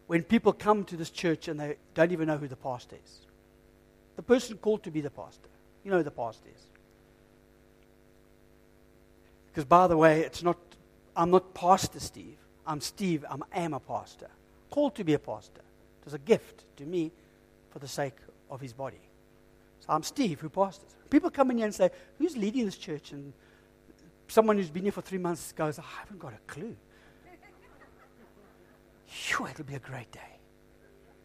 [0.07, 3.21] when people come to this church and they don't even know who the pastor is.
[4.17, 5.49] The person called to be the pastor.
[5.85, 6.63] You know who the pastor is.
[9.47, 10.59] Because, by the way, it's not
[11.17, 12.39] I'm not Pastor Steve.
[12.67, 13.25] I'm Steve.
[13.29, 14.29] I'm, I am a pastor.
[14.71, 15.61] Called to be a pastor.
[15.61, 17.13] It was a gift to me
[17.71, 18.17] for the sake
[18.51, 19.01] of his body.
[19.81, 20.95] So I'm Steve, who pastors.
[21.11, 23.13] People come in here and say, Who's leading this church?
[23.13, 23.33] And
[24.29, 26.77] someone who's been here for three months goes, I haven't got a clue.
[29.07, 30.21] Sure, it'll be a great day.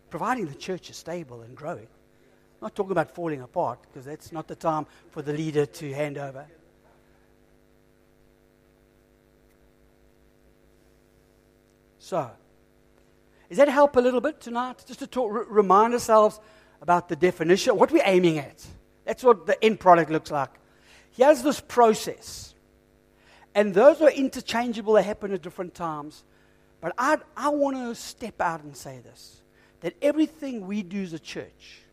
[0.10, 1.88] Providing the church is stable and growing.
[1.88, 5.94] I'm not talking about falling apart, because that's not the time for the leader to
[5.94, 6.46] hand over.
[12.10, 12.28] So,
[13.50, 14.84] does that help a little bit tonight?
[14.88, 16.40] Just to talk, r- remind ourselves
[16.82, 18.66] about the definition, what we're aiming at.
[19.06, 20.50] That's what the end product looks like.
[21.12, 22.56] Here's this process.
[23.54, 26.24] And those are interchangeable, they happen at different times.
[26.82, 29.44] But I, I want to step out and say this
[29.82, 31.84] that everything we do as a church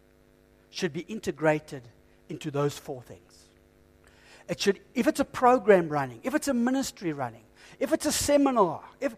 [0.71, 1.83] should be integrated
[2.31, 3.51] into those four things.
[4.49, 7.45] It should, if it's a program running, if it's a ministry running,
[7.79, 9.15] if it's a seminar, if,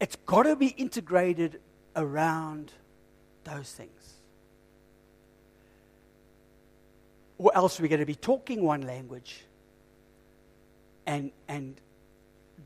[0.00, 1.60] it's got to be integrated
[1.96, 2.72] around
[3.44, 4.14] those things.
[7.38, 9.44] Or else we're going to be talking one language
[11.06, 11.80] and, and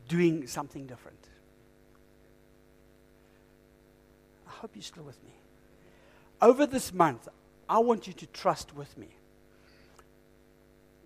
[0.07, 1.19] doing something different.
[4.47, 5.31] I hope you're still with me.
[6.41, 7.27] Over this month,
[7.69, 9.07] I want you to trust with me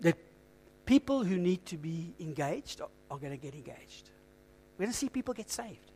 [0.00, 0.16] that
[0.84, 4.10] people who need to be engaged are, are going to get engaged.
[4.76, 5.92] We're going to see people get saved.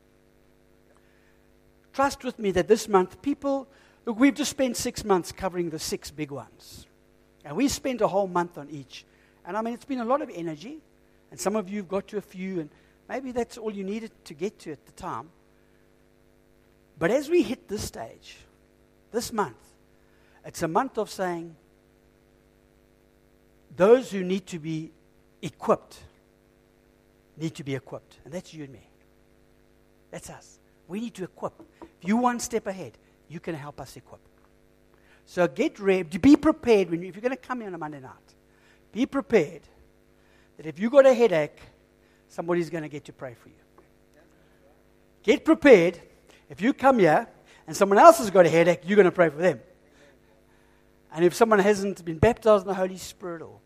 [1.92, 3.68] Trust with me that this month, people,
[4.07, 6.87] look, we've just spent six months covering the six big ones.
[7.44, 9.05] And we spent a whole month on each.
[9.44, 10.78] And I mean, it's been a lot of energy.
[11.31, 12.70] And some of you have got to a few, and
[13.09, 15.31] maybe that's all you needed to get to at the time.
[16.98, 18.37] But as we hit this stage,
[19.11, 19.57] this month,
[20.44, 21.57] it's a month of saying,
[23.76, 24.92] those who need to be
[25.40, 25.98] equipped
[27.37, 28.18] need to be equipped.
[28.24, 28.87] And that's you and me.
[30.11, 30.59] That's us.
[30.88, 31.55] We need to equip.
[31.81, 32.92] If you one step ahead,
[33.29, 34.21] you can help us equip.
[35.25, 36.03] So get ready.
[36.18, 38.12] Be prepared when you, if you're going to come here on a Monday night.
[38.92, 39.62] Be prepared
[40.57, 41.59] that if you got a headache,
[42.29, 43.55] somebody's going to get to pray for you.
[45.23, 45.99] Get prepared.
[46.51, 47.27] If you come here
[47.66, 49.61] and someone else has got a headache, you're going to pray for them.
[51.14, 53.61] And if someone hasn't been baptized in the Holy Spirit or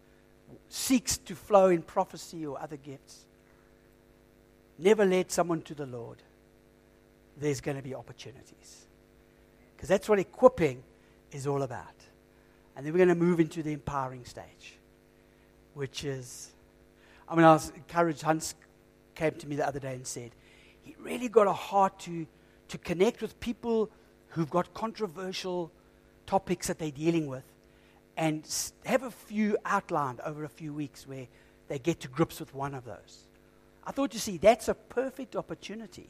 [0.68, 3.24] seeks to flow in prophecy or other gifts,
[4.78, 6.22] never led someone to the Lord,
[7.36, 8.86] there's going to be opportunities.
[9.76, 10.82] Because that's what equipping
[11.32, 11.94] is all about.
[12.76, 14.78] And then we're going to move into the empowering stage,
[15.74, 16.52] which is,
[17.28, 18.22] I mean, I was encouraged.
[18.22, 18.54] Hans
[19.14, 20.32] came to me the other day and said,
[20.82, 22.26] he really got a heart to,
[22.68, 23.90] to connect with people
[24.28, 25.70] who've got controversial
[26.26, 27.44] topics that they're dealing with
[28.16, 28.46] and
[28.84, 31.26] have a few outlined over a few weeks where
[31.68, 33.26] they get to grips with one of those.
[33.86, 36.08] I thought, you see, that's a perfect opportunity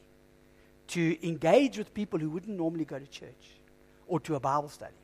[0.88, 3.56] to engage with people who wouldn't normally go to church
[4.06, 4.94] or to a Bible study,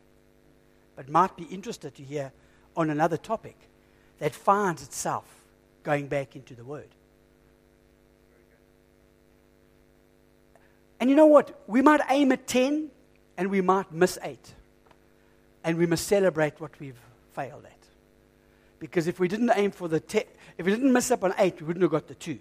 [0.97, 2.33] but might be interested to hear
[2.77, 3.57] on another topic
[4.19, 5.25] that finds itself
[5.83, 6.89] going back into the Word.
[11.01, 11.61] And you know what?
[11.67, 12.89] We might aim at 10
[13.37, 14.39] and we might miss 8.
[15.65, 17.01] And we must celebrate what we've
[17.33, 17.73] failed at.
[18.79, 20.23] Because if we didn't aim for the 10,
[20.59, 22.39] if we didn't miss up on 8, we wouldn't have got the 2.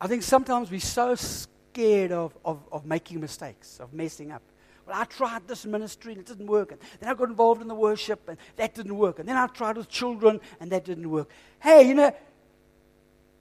[0.00, 4.42] I think sometimes we're so scared of, of, of making mistakes, of messing up.
[4.86, 6.72] Well, I tried this ministry and it didn't work.
[6.72, 9.18] And then I got involved in the worship and that didn't work.
[9.18, 11.28] And then I tried with children and that didn't work.
[11.60, 12.14] Hey, you know,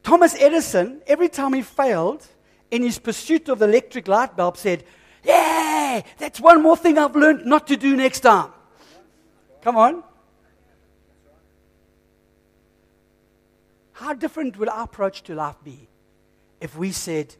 [0.03, 2.25] Thomas Edison, every time he failed
[2.71, 4.83] in his pursuit of the electric light bulb, said,
[5.23, 8.51] Yeah, that's one more thing I've learned not to do next time.
[9.61, 10.03] Come on.
[13.93, 15.86] How different would our approach to life be
[16.61, 17.35] if we said,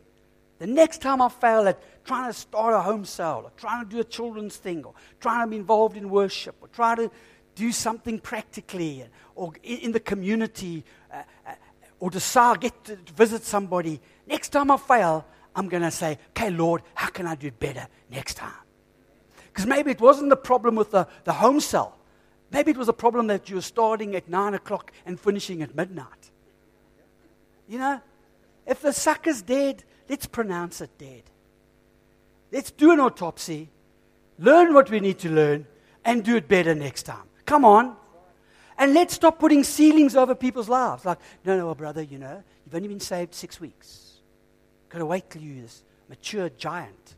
[0.60, 3.90] the next time I fail at trying to start a home cell, or trying to
[3.90, 7.12] do a children's thing, or trying to be involved in worship, or trying to
[7.56, 9.06] do something practically,
[9.36, 11.54] or in the community, uh, uh,
[12.00, 16.52] or decide, get to visit somebody, next time I fail, I'm going to say, okay,
[16.52, 18.54] Lord, how can I do better next time?
[19.48, 21.98] Because maybe it wasn't the problem with the, the home cell.
[22.52, 25.76] Maybe it was a problem that you were starting at 9 o'clock and finishing at
[25.76, 26.32] midnight.
[27.68, 28.02] You know,
[28.68, 31.24] if the sucker's dead, let's pronounce it dead.
[32.52, 33.70] Let's do an autopsy,
[34.38, 35.66] learn what we need to learn,
[36.06, 37.26] and do it better next time.
[37.46, 37.96] Come on.
[38.78, 41.04] And let's stop putting ceilings over people's lives.
[41.04, 44.18] Like, no, no, brother, you know, you've only been saved six weeks.
[44.90, 47.16] Got to wait till you're this mature giant.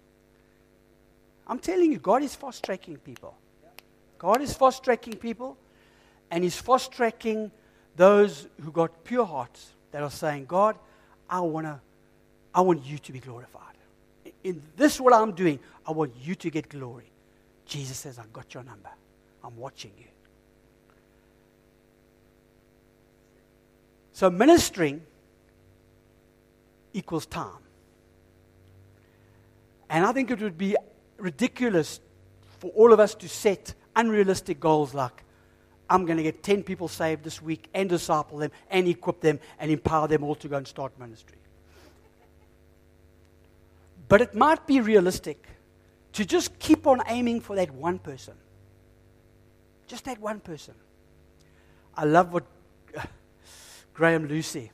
[1.48, 3.36] I'm telling you, God is fast tracking people.
[4.18, 5.58] God is fast tracking people,
[6.30, 7.52] and He's fast tracking
[7.96, 10.78] those who got pure hearts that are saying, God,
[11.30, 11.82] I, wanna,
[12.54, 13.64] I want you to be glorified.
[14.44, 17.12] In this, what I'm doing, I want you to get glory.
[17.66, 18.90] Jesus says, I've got your number.
[19.44, 20.06] I'm watching you.
[24.14, 25.02] So, ministering
[26.94, 27.64] equals time.
[29.90, 30.76] And I think it would be
[31.18, 32.00] ridiculous
[32.60, 35.24] for all of us to set unrealistic goals like,
[35.90, 39.40] I'm going to get 10 people saved this week and disciple them and equip them
[39.60, 41.38] and empower them all to go and start ministry.
[44.08, 45.46] But it might be realistic
[46.14, 48.36] to just keep on aiming for that one person.
[49.88, 50.76] Just that one person.
[51.96, 52.46] I love what
[53.94, 54.72] Graham Lucy,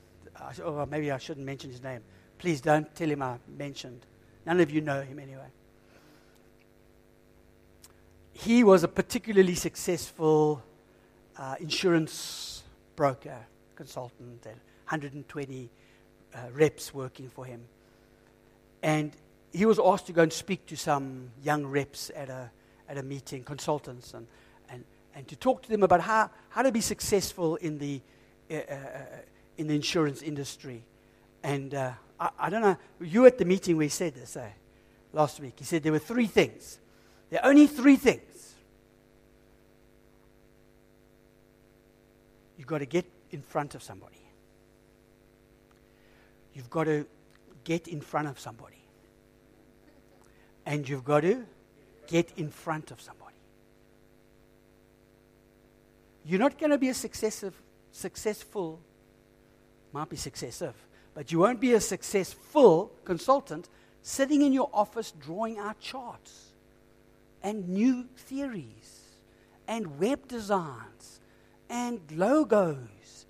[0.60, 2.02] or oh, maybe I shouldn't mention his name.
[2.38, 4.06] Please don't tell him I mentioned.
[4.46, 5.48] None of you know him anyway.
[8.32, 10.62] He was a particularly successful
[11.38, 12.64] uh, insurance
[12.96, 13.38] broker,
[13.76, 14.56] consultant, and
[14.86, 15.70] 120
[16.34, 17.62] uh, reps working for him.
[18.84, 19.12] And
[19.52, 22.52] he was asked to go and speak to some young reps at a,
[22.90, 24.28] at a meeting, consultants, and,
[24.70, 24.84] and,
[25.16, 28.02] and to talk to them about how, how to be successful in the,
[28.52, 29.00] uh, uh, uh
[29.58, 30.84] in the insurance industry.
[31.42, 34.50] And uh, I, I, don't know, you at the meeting where he said this eh,
[35.14, 35.54] last week.
[35.58, 36.80] He said there were three things.
[37.30, 38.35] There are only three things.
[42.66, 44.28] You've got to get in front of somebody.
[46.56, 47.06] You've got to
[47.64, 48.82] get in front of somebody
[50.66, 51.46] and you've got to
[52.08, 53.36] get in front of somebody.
[56.26, 57.54] You're not going to be a successive,
[57.92, 58.80] successful,
[59.94, 60.74] might be successive,
[61.14, 63.70] but you won't be a successful consultant
[64.02, 66.46] sitting in your office drawing out charts
[67.44, 69.02] and new theories
[69.68, 71.15] and web designs
[71.70, 73.26] and logos.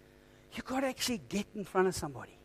[0.53, 2.37] You've got to actually get in front of somebody.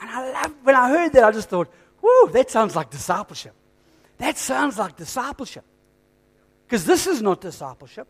[0.00, 1.72] And I love, when I heard that, I just thought,
[2.02, 3.54] Woo, that sounds like discipleship.
[4.18, 5.64] That sounds like discipleship.
[6.66, 8.08] Because this is not discipleship,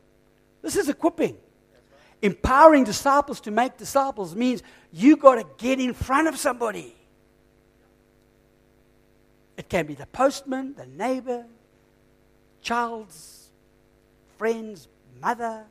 [0.62, 1.36] this is equipping.
[2.22, 4.62] Empowering disciples to make disciples means
[4.92, 6.94] you got to get in front of somebody.
[9.56, 11.46] It can be the postman, the neighbor,
[12.60, 13.50] child's
[14.36, 14.86] friend's
[15.20, 15.64] mother,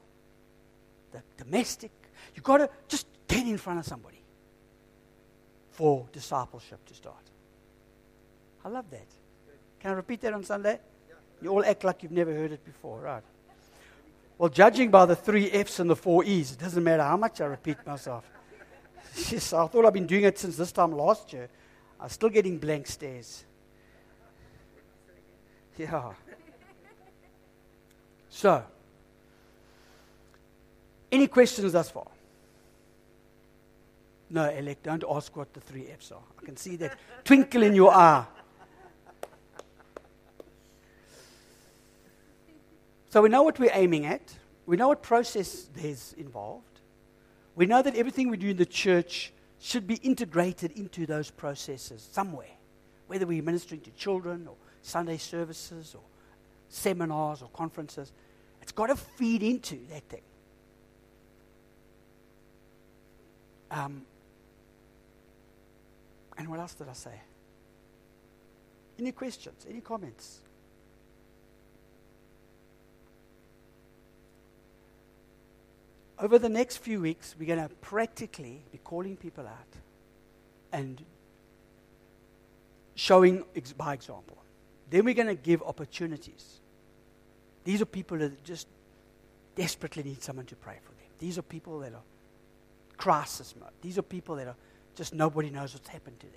[1.12, 1.91] the domestic.
[2.36, 4.22] You've got to just get in front of somebody
[5.72, 7.16] for discipleship to start.
[8.64, 9.08] I love that.
[9.80, 10.80] Can I repeat that on Sunday?
[11.41, 13.24] You all act like you've never heard it before, right?
[14.38, 17.41] Well, judging by the three F's and the four E's, it doesn't matter how much
[17.41, 18.30] I repeat myself.
[19.32, 21.50] yes, I thought I've been doing it since this time last year.
[22.00, 23.45] I'm still getting blank stares.
[25.78, 26.14] Yeah.
[28.32, 28.64] So,
[31.12, 32.07] any questions thus far?
[34.30, 36.22] No, Elect, don't ask what the three F's are.
[36.39, 38.26] I can see that twinkle in your eye.
[43.10, 44.22] So we know what we're aiming at.
[44.68, 46.82] We know what process there's involved.
[47.55, 52.07] We know that everything we do in the church should be integrated into those processes
[52.12, 52.55] somewhere,
[53.07, 56.01] whether we're ministering to children or Sunday services or
[56.70, 58.14] seminars or conferences.
[58.62, 60.22] It's got to feed into that thing.
[63.72, 64.05] Um,
[66.38, 67.22] and what else did I say?
[68.97, 69.65] Any questions?
[69.70, 70.41] Any comments?
[76.20, 79.74] over the next few weeks, we're going to practically be calling people out
[80.72, 81.03] and
[82.95, 84.38] showing ex- by example.
[84.89, 86.59] Then we're going to give opportunities.
[87.63, 88.67] These are people that just
[89.55, 91.07] desperately need someone to pray for them.
[91.20, 92.03] These are people that are
[93.00, 93.70] crisis mode.
[93.82, 94.56] These are people that are
[94.93, 96.36] just nobody knows what's happened to them.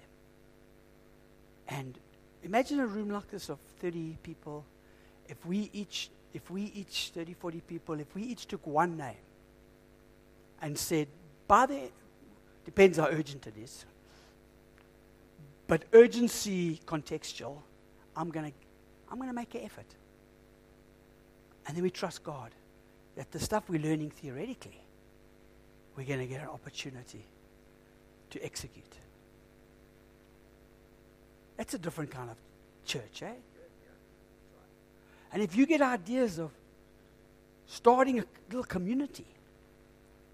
[1.68, 1.98] And
[2.44, 4.64] imagine a room like this of 30 people.
[5.28, 9.16] If we each, if we each, 30, 40 people, if we each took one name
[10.60, 11.08] and said,
[11.48, 11.90] by the,
[12.64, 13.84] depends how urgent it is,
[15.66, 17.56] but urgency contextual,
[18.16, 18.56] I'm going to
[19.10, 19.94] I'm going to make an effort.
[21.66, 22.50] And then we trust God
[23.14, 24.80] that the stuff we're learning theoretically,
[26.02, 27.24] we're going to get an opportunity
[28.30, 28.84] to execute.
[31.56, 32.36] That's a different kind of
[32.84, 33.34] church, eh?
[35.32, 36.50] And if you get ideas of
[37.66, 39.26] starting a little community,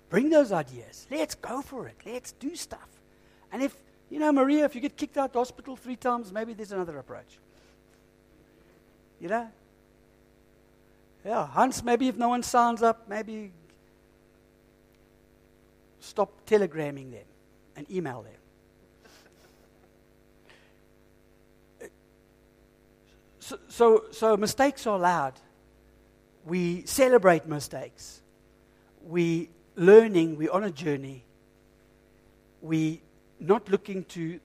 [0.08, 1.06] Bring those ideas.
[1.10, 1.96] Let's go for it.
[2.06, 2.88] Let's do stuff.
[3.52, 3.76] And if,
[4.10, 6.72] you know, Maria, if you get kicked out of the hospital three times, maybe there's
[6.72, 7.38] another approach.
[9.20, 9.48] You know?
[11.24, 13.52] Yeah, Hans, maybe if no one signs up, maybe
[16.08, 17.26] stop telegramming them
[17.76, 18.32] and email them.
[23.40, 25.34] So, so, so mistakes are allowed.
[26.44, 28.20] We celebrate mistakes.
[29.02, 31.24] We learning, we're on a journey.
[32.60, 33.02] We
[33.38, 34.40] not looking to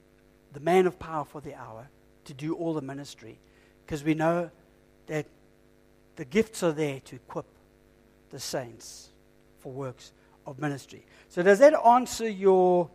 [0.53, 1.89] the man of power for the hour
[2.25, 3.39] to do all the ministry
[3.85, 4.51] because we know
[5.07, 5.25] that
[6.15, 7.45] the gifts are there to equip
[8.29, 9.09] the saints
[9.59, 10.11] for works
[10.45, 11.05] of ministry.
[11.29, 12.89] So, does that answer your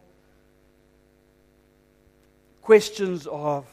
[2.63, 3.67] questions of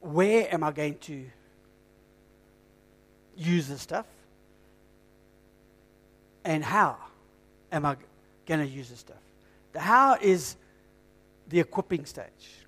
[0.00, 1.24] where am I going to
[3.36, 4.06] use this stuff?
[6.44, 6.96] And how
[7.70, 7.96] am I
[8.46, 9.16] going to use this stuff?
[9.72, 10.56] The how is
[11.52, 12.66] the equipping stage.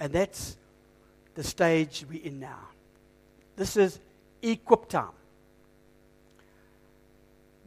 [0.00, 0.56] And that's
[1.34, 2.68] the stage we're in now.
[3.56, 4.00] This is
[4.42, 5.10] equip time.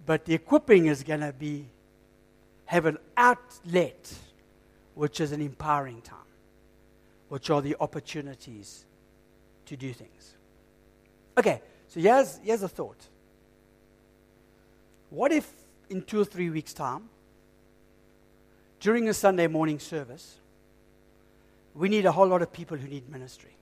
[0.06, 1.68] But the equipping is going to be
[2.66, 4.14] have an outlet,
[4.96, 6.18] which is an empowering time,
[7.30, 8.86] which are the opportunities
[9.66, 10.36] to do things.
[11.38, 13.08] Okay, so here's, here's a thought.
[15.10, 15.52] What if
[15.90, 17.10] in two or three weeks' time,
[18.80, 20.36] during a Sunday morning service,
[21.74, 23.56] we need a whole lot of people who need ministry?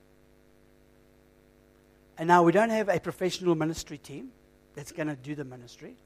[2.16, 4.30] And now we don't have a professional ministry team
[4.74, 5.96] that's going to do the ministry,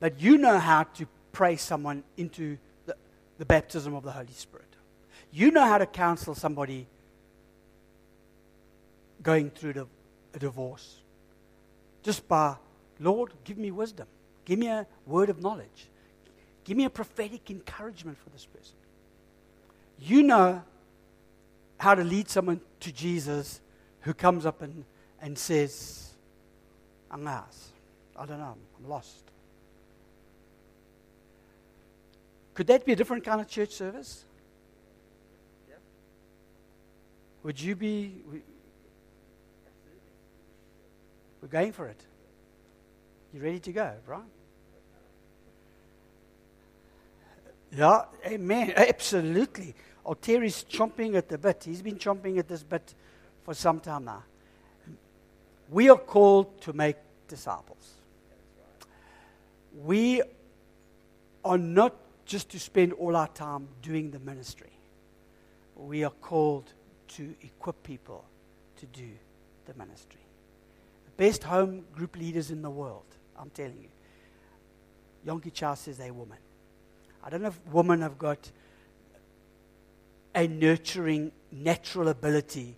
[0.00, 2.96] but you know how to pray someone into the,
[3.38, 4.66] the baptism of the Holy Spirit.
[5.32, 6.86] You know how to counsel somebody
[9.22, 9.86] going through the,
[10.34, 10.96] a divorce.
[12.02, 12.56] Just by,
[13.00, 14.06] Lord, give me wisdom.
[14.44, 15.88] Give me a word of knowledge.
[16.64, 18.76] Give me a prophetic encouragement for this person.
[19.98, 20.62] You know
[21.78, 23.60] how to lead someone to Jesus
[24.00, 24.84] who comes up and,
[25.20, 26.14] and says,
[27.10, 27.72] I'm lost.
[28.16, 28.56] I don't know.
[28.78, 29.24] I'm lost.
[32.56, 34.24] Could that be a different kind of church service?
[35.68, 35.74] Yeah.
[37.42, 38.22] Would you be.
[41.42, 42.02] We're going for it.
[43.34, 44.22] You ready to go, right?
[47.76, 48.72] Yeah, eh, amen.
[48.74, 49.74] Absolutely.
[50.06, 51.64] Oh, Terry's chomping at the bit.
[51.64, 52.94] He's been chomping at this bit
[53.44, 54.22] for some time now.
[55.68, 56.96] We are called to make
[57.28, 57.96] disciples.
[59.84, 60.22] We
[61.44, 64.72] are not just to spend all our time doing the ministry.
[65.76, 66.72] We are called
[67.08, 68.24] to equip people
[68.78, 69.08] to do
[69.66, 70.20] the ministry.
[71.04, 73.06] The best home group leaders in the world,
[73.38, 73.88] I'm telling you.
[75.26, 76.38] Yonggi Cho says a woman.
[77.22, 78.50] I don't know if women have got
[80.34, 82.76] a nurturing, natural ability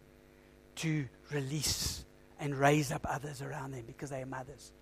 [0.76, 2.04] to release
[2.38, 4.72] and raise up others around them because they are mothers.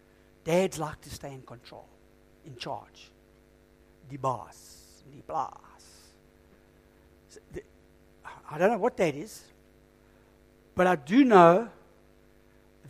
[0.44, 1.88] Dads like to stay in control,
[2.44, 3.10] in charge.
[4.08, 5.60] The boss, the boss.
[8.48, 9.42] I don't know what that is,
[10.74, 11.68] but I do know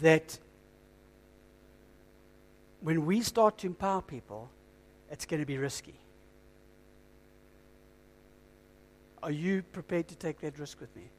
[0.01, 0.39] that
[2.81, 4.51] when we start to empower people,
[5.11, 5.95] it's going to be risky.
[9.23, 11.11] Are you prepared to take that risk with me?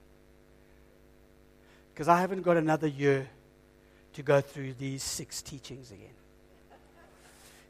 [1.94, 3.28] Because I haven't got another year
[4.14, 6.17] to go through these six teachings again.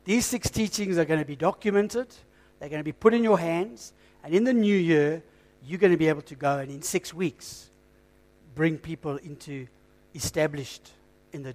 [0.08, 2.08] These six teachings are going to be documented,
[2.60, 3.92] they're going to be put in your hands,
[4.24, 5.22] and in the new year,
[5.66, 7.70] you're going to be able to go and in six weeks
[8.56, 9.68] bring people into
[10.16, 10.92] established
[11.34, 11.54] in the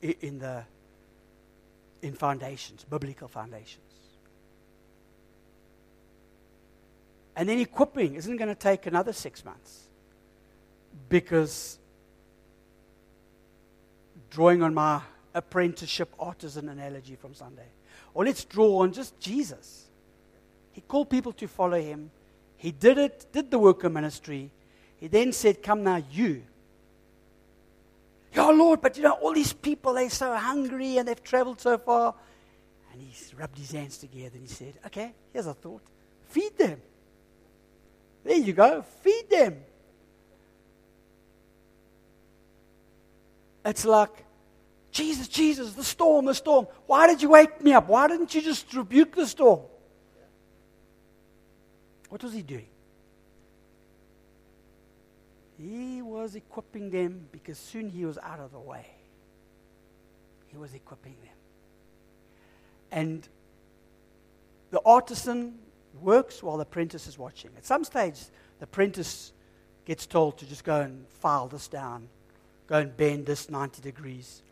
[0.00, 0.64] in the
[2.00, 3.82] in foundations, biblical foundations.
[7.36, 9.82] And then equipping isn't going to take another six months
[11.10, 11.78] because
[14.30, 15.02] drawing on my
[15.36, 17.68] apprenticeship artisan analogy from Sunday.
[18.14, 19.88] Or let's draw on just Jesus.
[20.72, 22.10] He called people to follow him.
[22.56, 24.50] He did it, did the work of ministry.
[24.96, 26.42] He then said, Come now, you.
[28.34, 31.78] Yeah, Lord, but you know, all these people, they're so hungry and they've traveled so
[31.78, 32.14] far.
[32.92, 35.82] And he rubbed his hands together and he said, Okay, here's a thought
[36.36, 36.80] feed them.
[38.24, 38.82] There you go.
[39.00, 39.56] Feed them.
[43.64, 44.25] It's like,
[44.96, 46.66] Jesus, Jesus, the storm, the storm.
[46.86, 47.86] Why did you wake me up?
[47.86, 49.60] Why didn't you just rebuke the storm?
[52.08, 52.68] What was he doing?
[55.58, 58.86] He was equipping them because soon he was out of the way.
[60.46, 61.36] He was equipping them.
[62.90, 63.28] And
[64.70, 65.58] the artisan
[66.00, 67.50] works while the apprentice is watching.
[67.58, 68.18] At some stage,
[68.60, 69.32] the apprentice
[69.84, 72.08] gets told to just go and file this down,
[72.66, 74.42] go and bend this 90 degrees.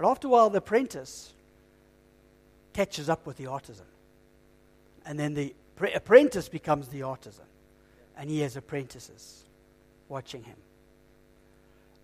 [0.00, 1.34] But after a while, the apprentice
[2.72, 3.84] catches up with the artisan.
[5.04, 7.44] And then the pre- apprentice becomes the artisan.
[8.16, 9.44] And he has apprentices
[10.08, 10.56] watching him.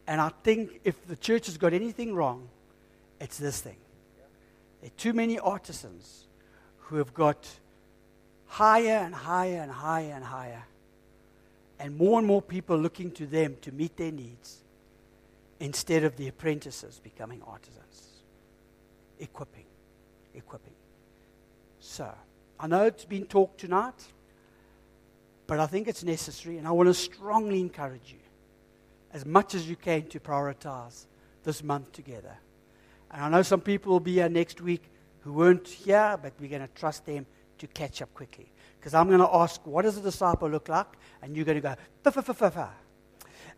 [0.07, 2.51] And I think if the church has got anything wrong,
[3.19, 3.79] it's this thing.
[4.83, 6.27] There are too many artisans
[6.81, 7.49] who have got
[8.45, 10.65] higher and higher and higher and higher.
[11.79, 14.59] And more and more people looking to them to meet their needs
[15.61, 18.23] instead of the apprentices becoming artisans.
[19.19, 19.65] Equipping.
[20.35, 20.75] Equipping.
[21.81, 22.13] So,
[22.59, 24.07] I know it's been talked tonight,
[25.47, 28.19] but I think it's necessary, and I want to strongly encourage you,
[29.13, 31.07] as much as you can, to prioritize
[31.45, 32.37] this month together.
[33.11, 34.91] And I know some people will be here next week
[35.21, 37.27] who weren't here, but we're going to trust them
[37.59, 38.51] to catch up quickly.
[38.79, 40.87] Because I'm going to ask, what does a disciple look like?
[41.23, 42.71] And you're going to go, fa, fa, fa, fa, fa.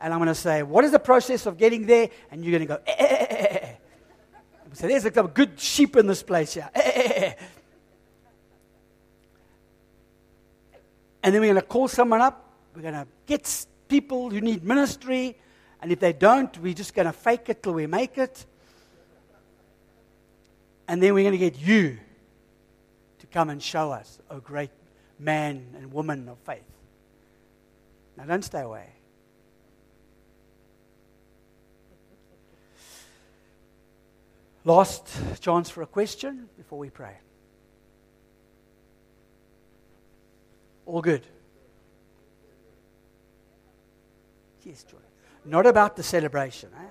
[0.01, 2.11] And I'm going to say, what is the process of getting there?
[2.31, 3.59] And you're going to go, eh, eh, eh, eh.
[3.63, 3.73] eh.
[4.75, 6.71] So there's a good sheep in this place here.
[6.75, 7.35] Eh, eh, eh,
[11.23, 12.53] and then we're going to call someone up.
[12.75, 15.37] We're going to get people who need ministry.
[15.81, 18.47] And if they don't, we're just going to fake it till we make it.
[20.87, 21.99] And then we're going to get you
[23.19, 24.71] to come and show us, oh great
[25.19, 26.63] man and woman of faith.
[28.17, 28.87] Now, don't stay away.
[34.69, 35.09] Last
[35.41, 37.17] chance for a question before we pray.
[40.85, 41.27] All good?
[44.63, 44.99] Yes, Joy.
[45.47, 46.69] Not about the celebration.
[46.77, 46.83] Eh?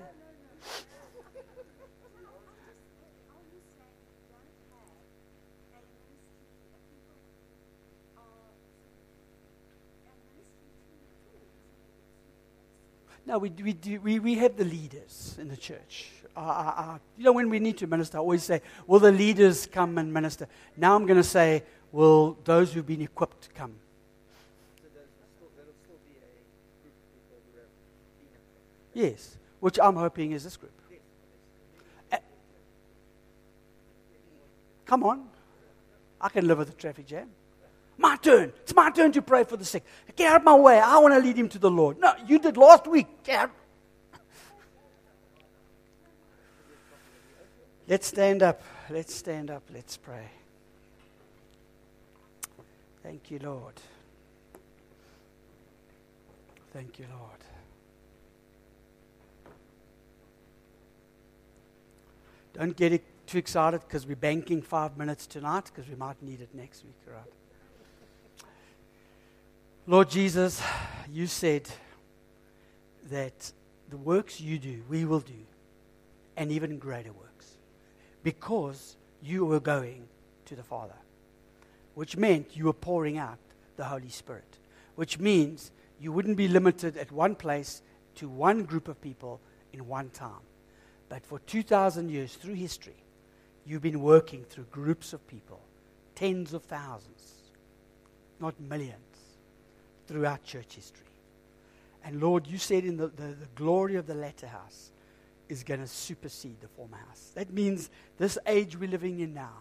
[13.28, 16.08] No, we, we, do, we, we have the leaders in the church.
[16.34, 19.12] Uh, uh, uh, you know, when we need to minister, I always say, Will the
[19.12, 20.48] leaders come and minister?
[20.78, 21.62] Now I'm going to say,
[21.92, 23.74] Will those who've been equipped come?
[28.94, 30.72] Yes, which I'm hoping is this group.
[34.86, 35.28] Come on.
[36.18, 37.28] I can live with a traffic jam.
[37.98, 38.52] My turn.
[38.62, 39.84] It's my turn to pray for the sick.
[40.14, 40.78] Get out of my way.
[40.78, 41.98] I want to lead him to the Lord.
[41.98, 43.08] No, you did last week.
[43.24, 43.50] Get out.
[47.88, 48.62] Let's stand up.
[48.88, 49.64] Let's stand up.
[49.74, 50.28] Let's pray.
[53.02, 53.74] Thank you, Lord.
[56.72, 57.40] Thank you, Lord.
[62.52, 66.54] Don't get too excited because we're banking five minutes tonight because we might need it
[66.54, 67.37] next week, right?
[69.88, 70.60] Lord Jesus,
[71.10, 71.66] you said
[73.10, 73.50] that
[73.88, 75.46] the works you do, we will do,
[76.36, 77.56] and even greater works,
[78.22, 80.06] because you were going
[80.44, 80.98] to the Father,
[81.94, 83.38] which meant you were pouring out
[83.78, 84.58] the Holy Spirit,
[84.96, 87.80] which means you wouldn't be limited at one place
[88.16, 89.40] to one group of people
[89.72, 90.44] in one time.
[91.08, 93.02] But for 2,000 years through history,
[93.64, 95.62] you've been working through groups of people,
[96.14, 97.52] tens of thousands,
[98.38, 99.07] not millions
[100.08, 101.04] throughout church history.
[102.04, 104.90] And Lord, you said in the, the, the glory of the latter house
[105.48, 107.32] is going to supersede the former house.
[107.34, 109.56] That means this age we're living in now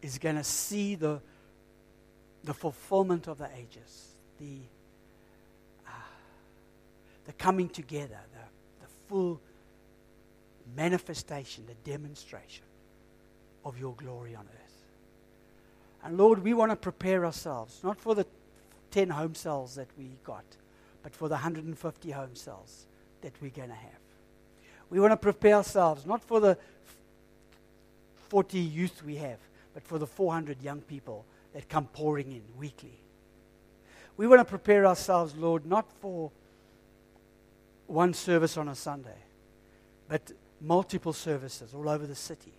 [0.00, 1.20] is going to see the,
[2.44, 4.08] the fulfillment of the ages,
[4.38, 4.58] the,
[5.86, 5.90] uh,
[7.26, 9.40] the coming together, the, the full
[10.76, 12.64] manifestation, the demonstration
[13.64, 14.64] of your glory on earth.
[16.04, 18.26] And Lord, we want to prepare ourselves, not for the
[18.94, 20.44] 10 home cells that we got,
[21.02, 22.86] but for the 150 home cells
[23.22, 23.90] that we're going to have.
[24.88, 26.56] We want to prepare ourselves not for the
[28.28, 29.38] 40 youth we have,
[29.74, 31.24] but for the 400 young people
[31.54, 33.00] that come pouring in weekly.
[34.16, 36.30] We want to prepare ourselves, Lord, not for
[37.88, 39.18] one service on a Sunday,
[40.08, 40.30] but
[40.60, 42.54] multiple services all over the city.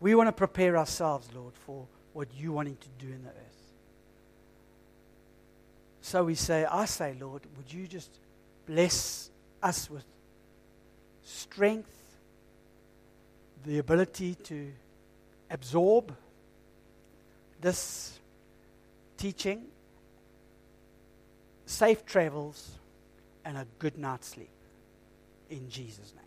[0.00, 3.49] We want to prepare ourselves, Lord, for what you're wanting to do in the earth.
[6.00, 8.10] So we say, I say, Lord, would you just
[8.66, 9.30] bless
[9.62, 10.04] us with
[11.22, 11.92] strength,
[13.64, 14.72] the ability to
[15.50, 16.14] absorb
[17.60, 18.18] this
[19.16, 19.66] teaching,
[21.66, 22.78] safe travels,
[23.44, 24.50] and a good night's sleep.
[25.50, 26.19] In Jesus' name.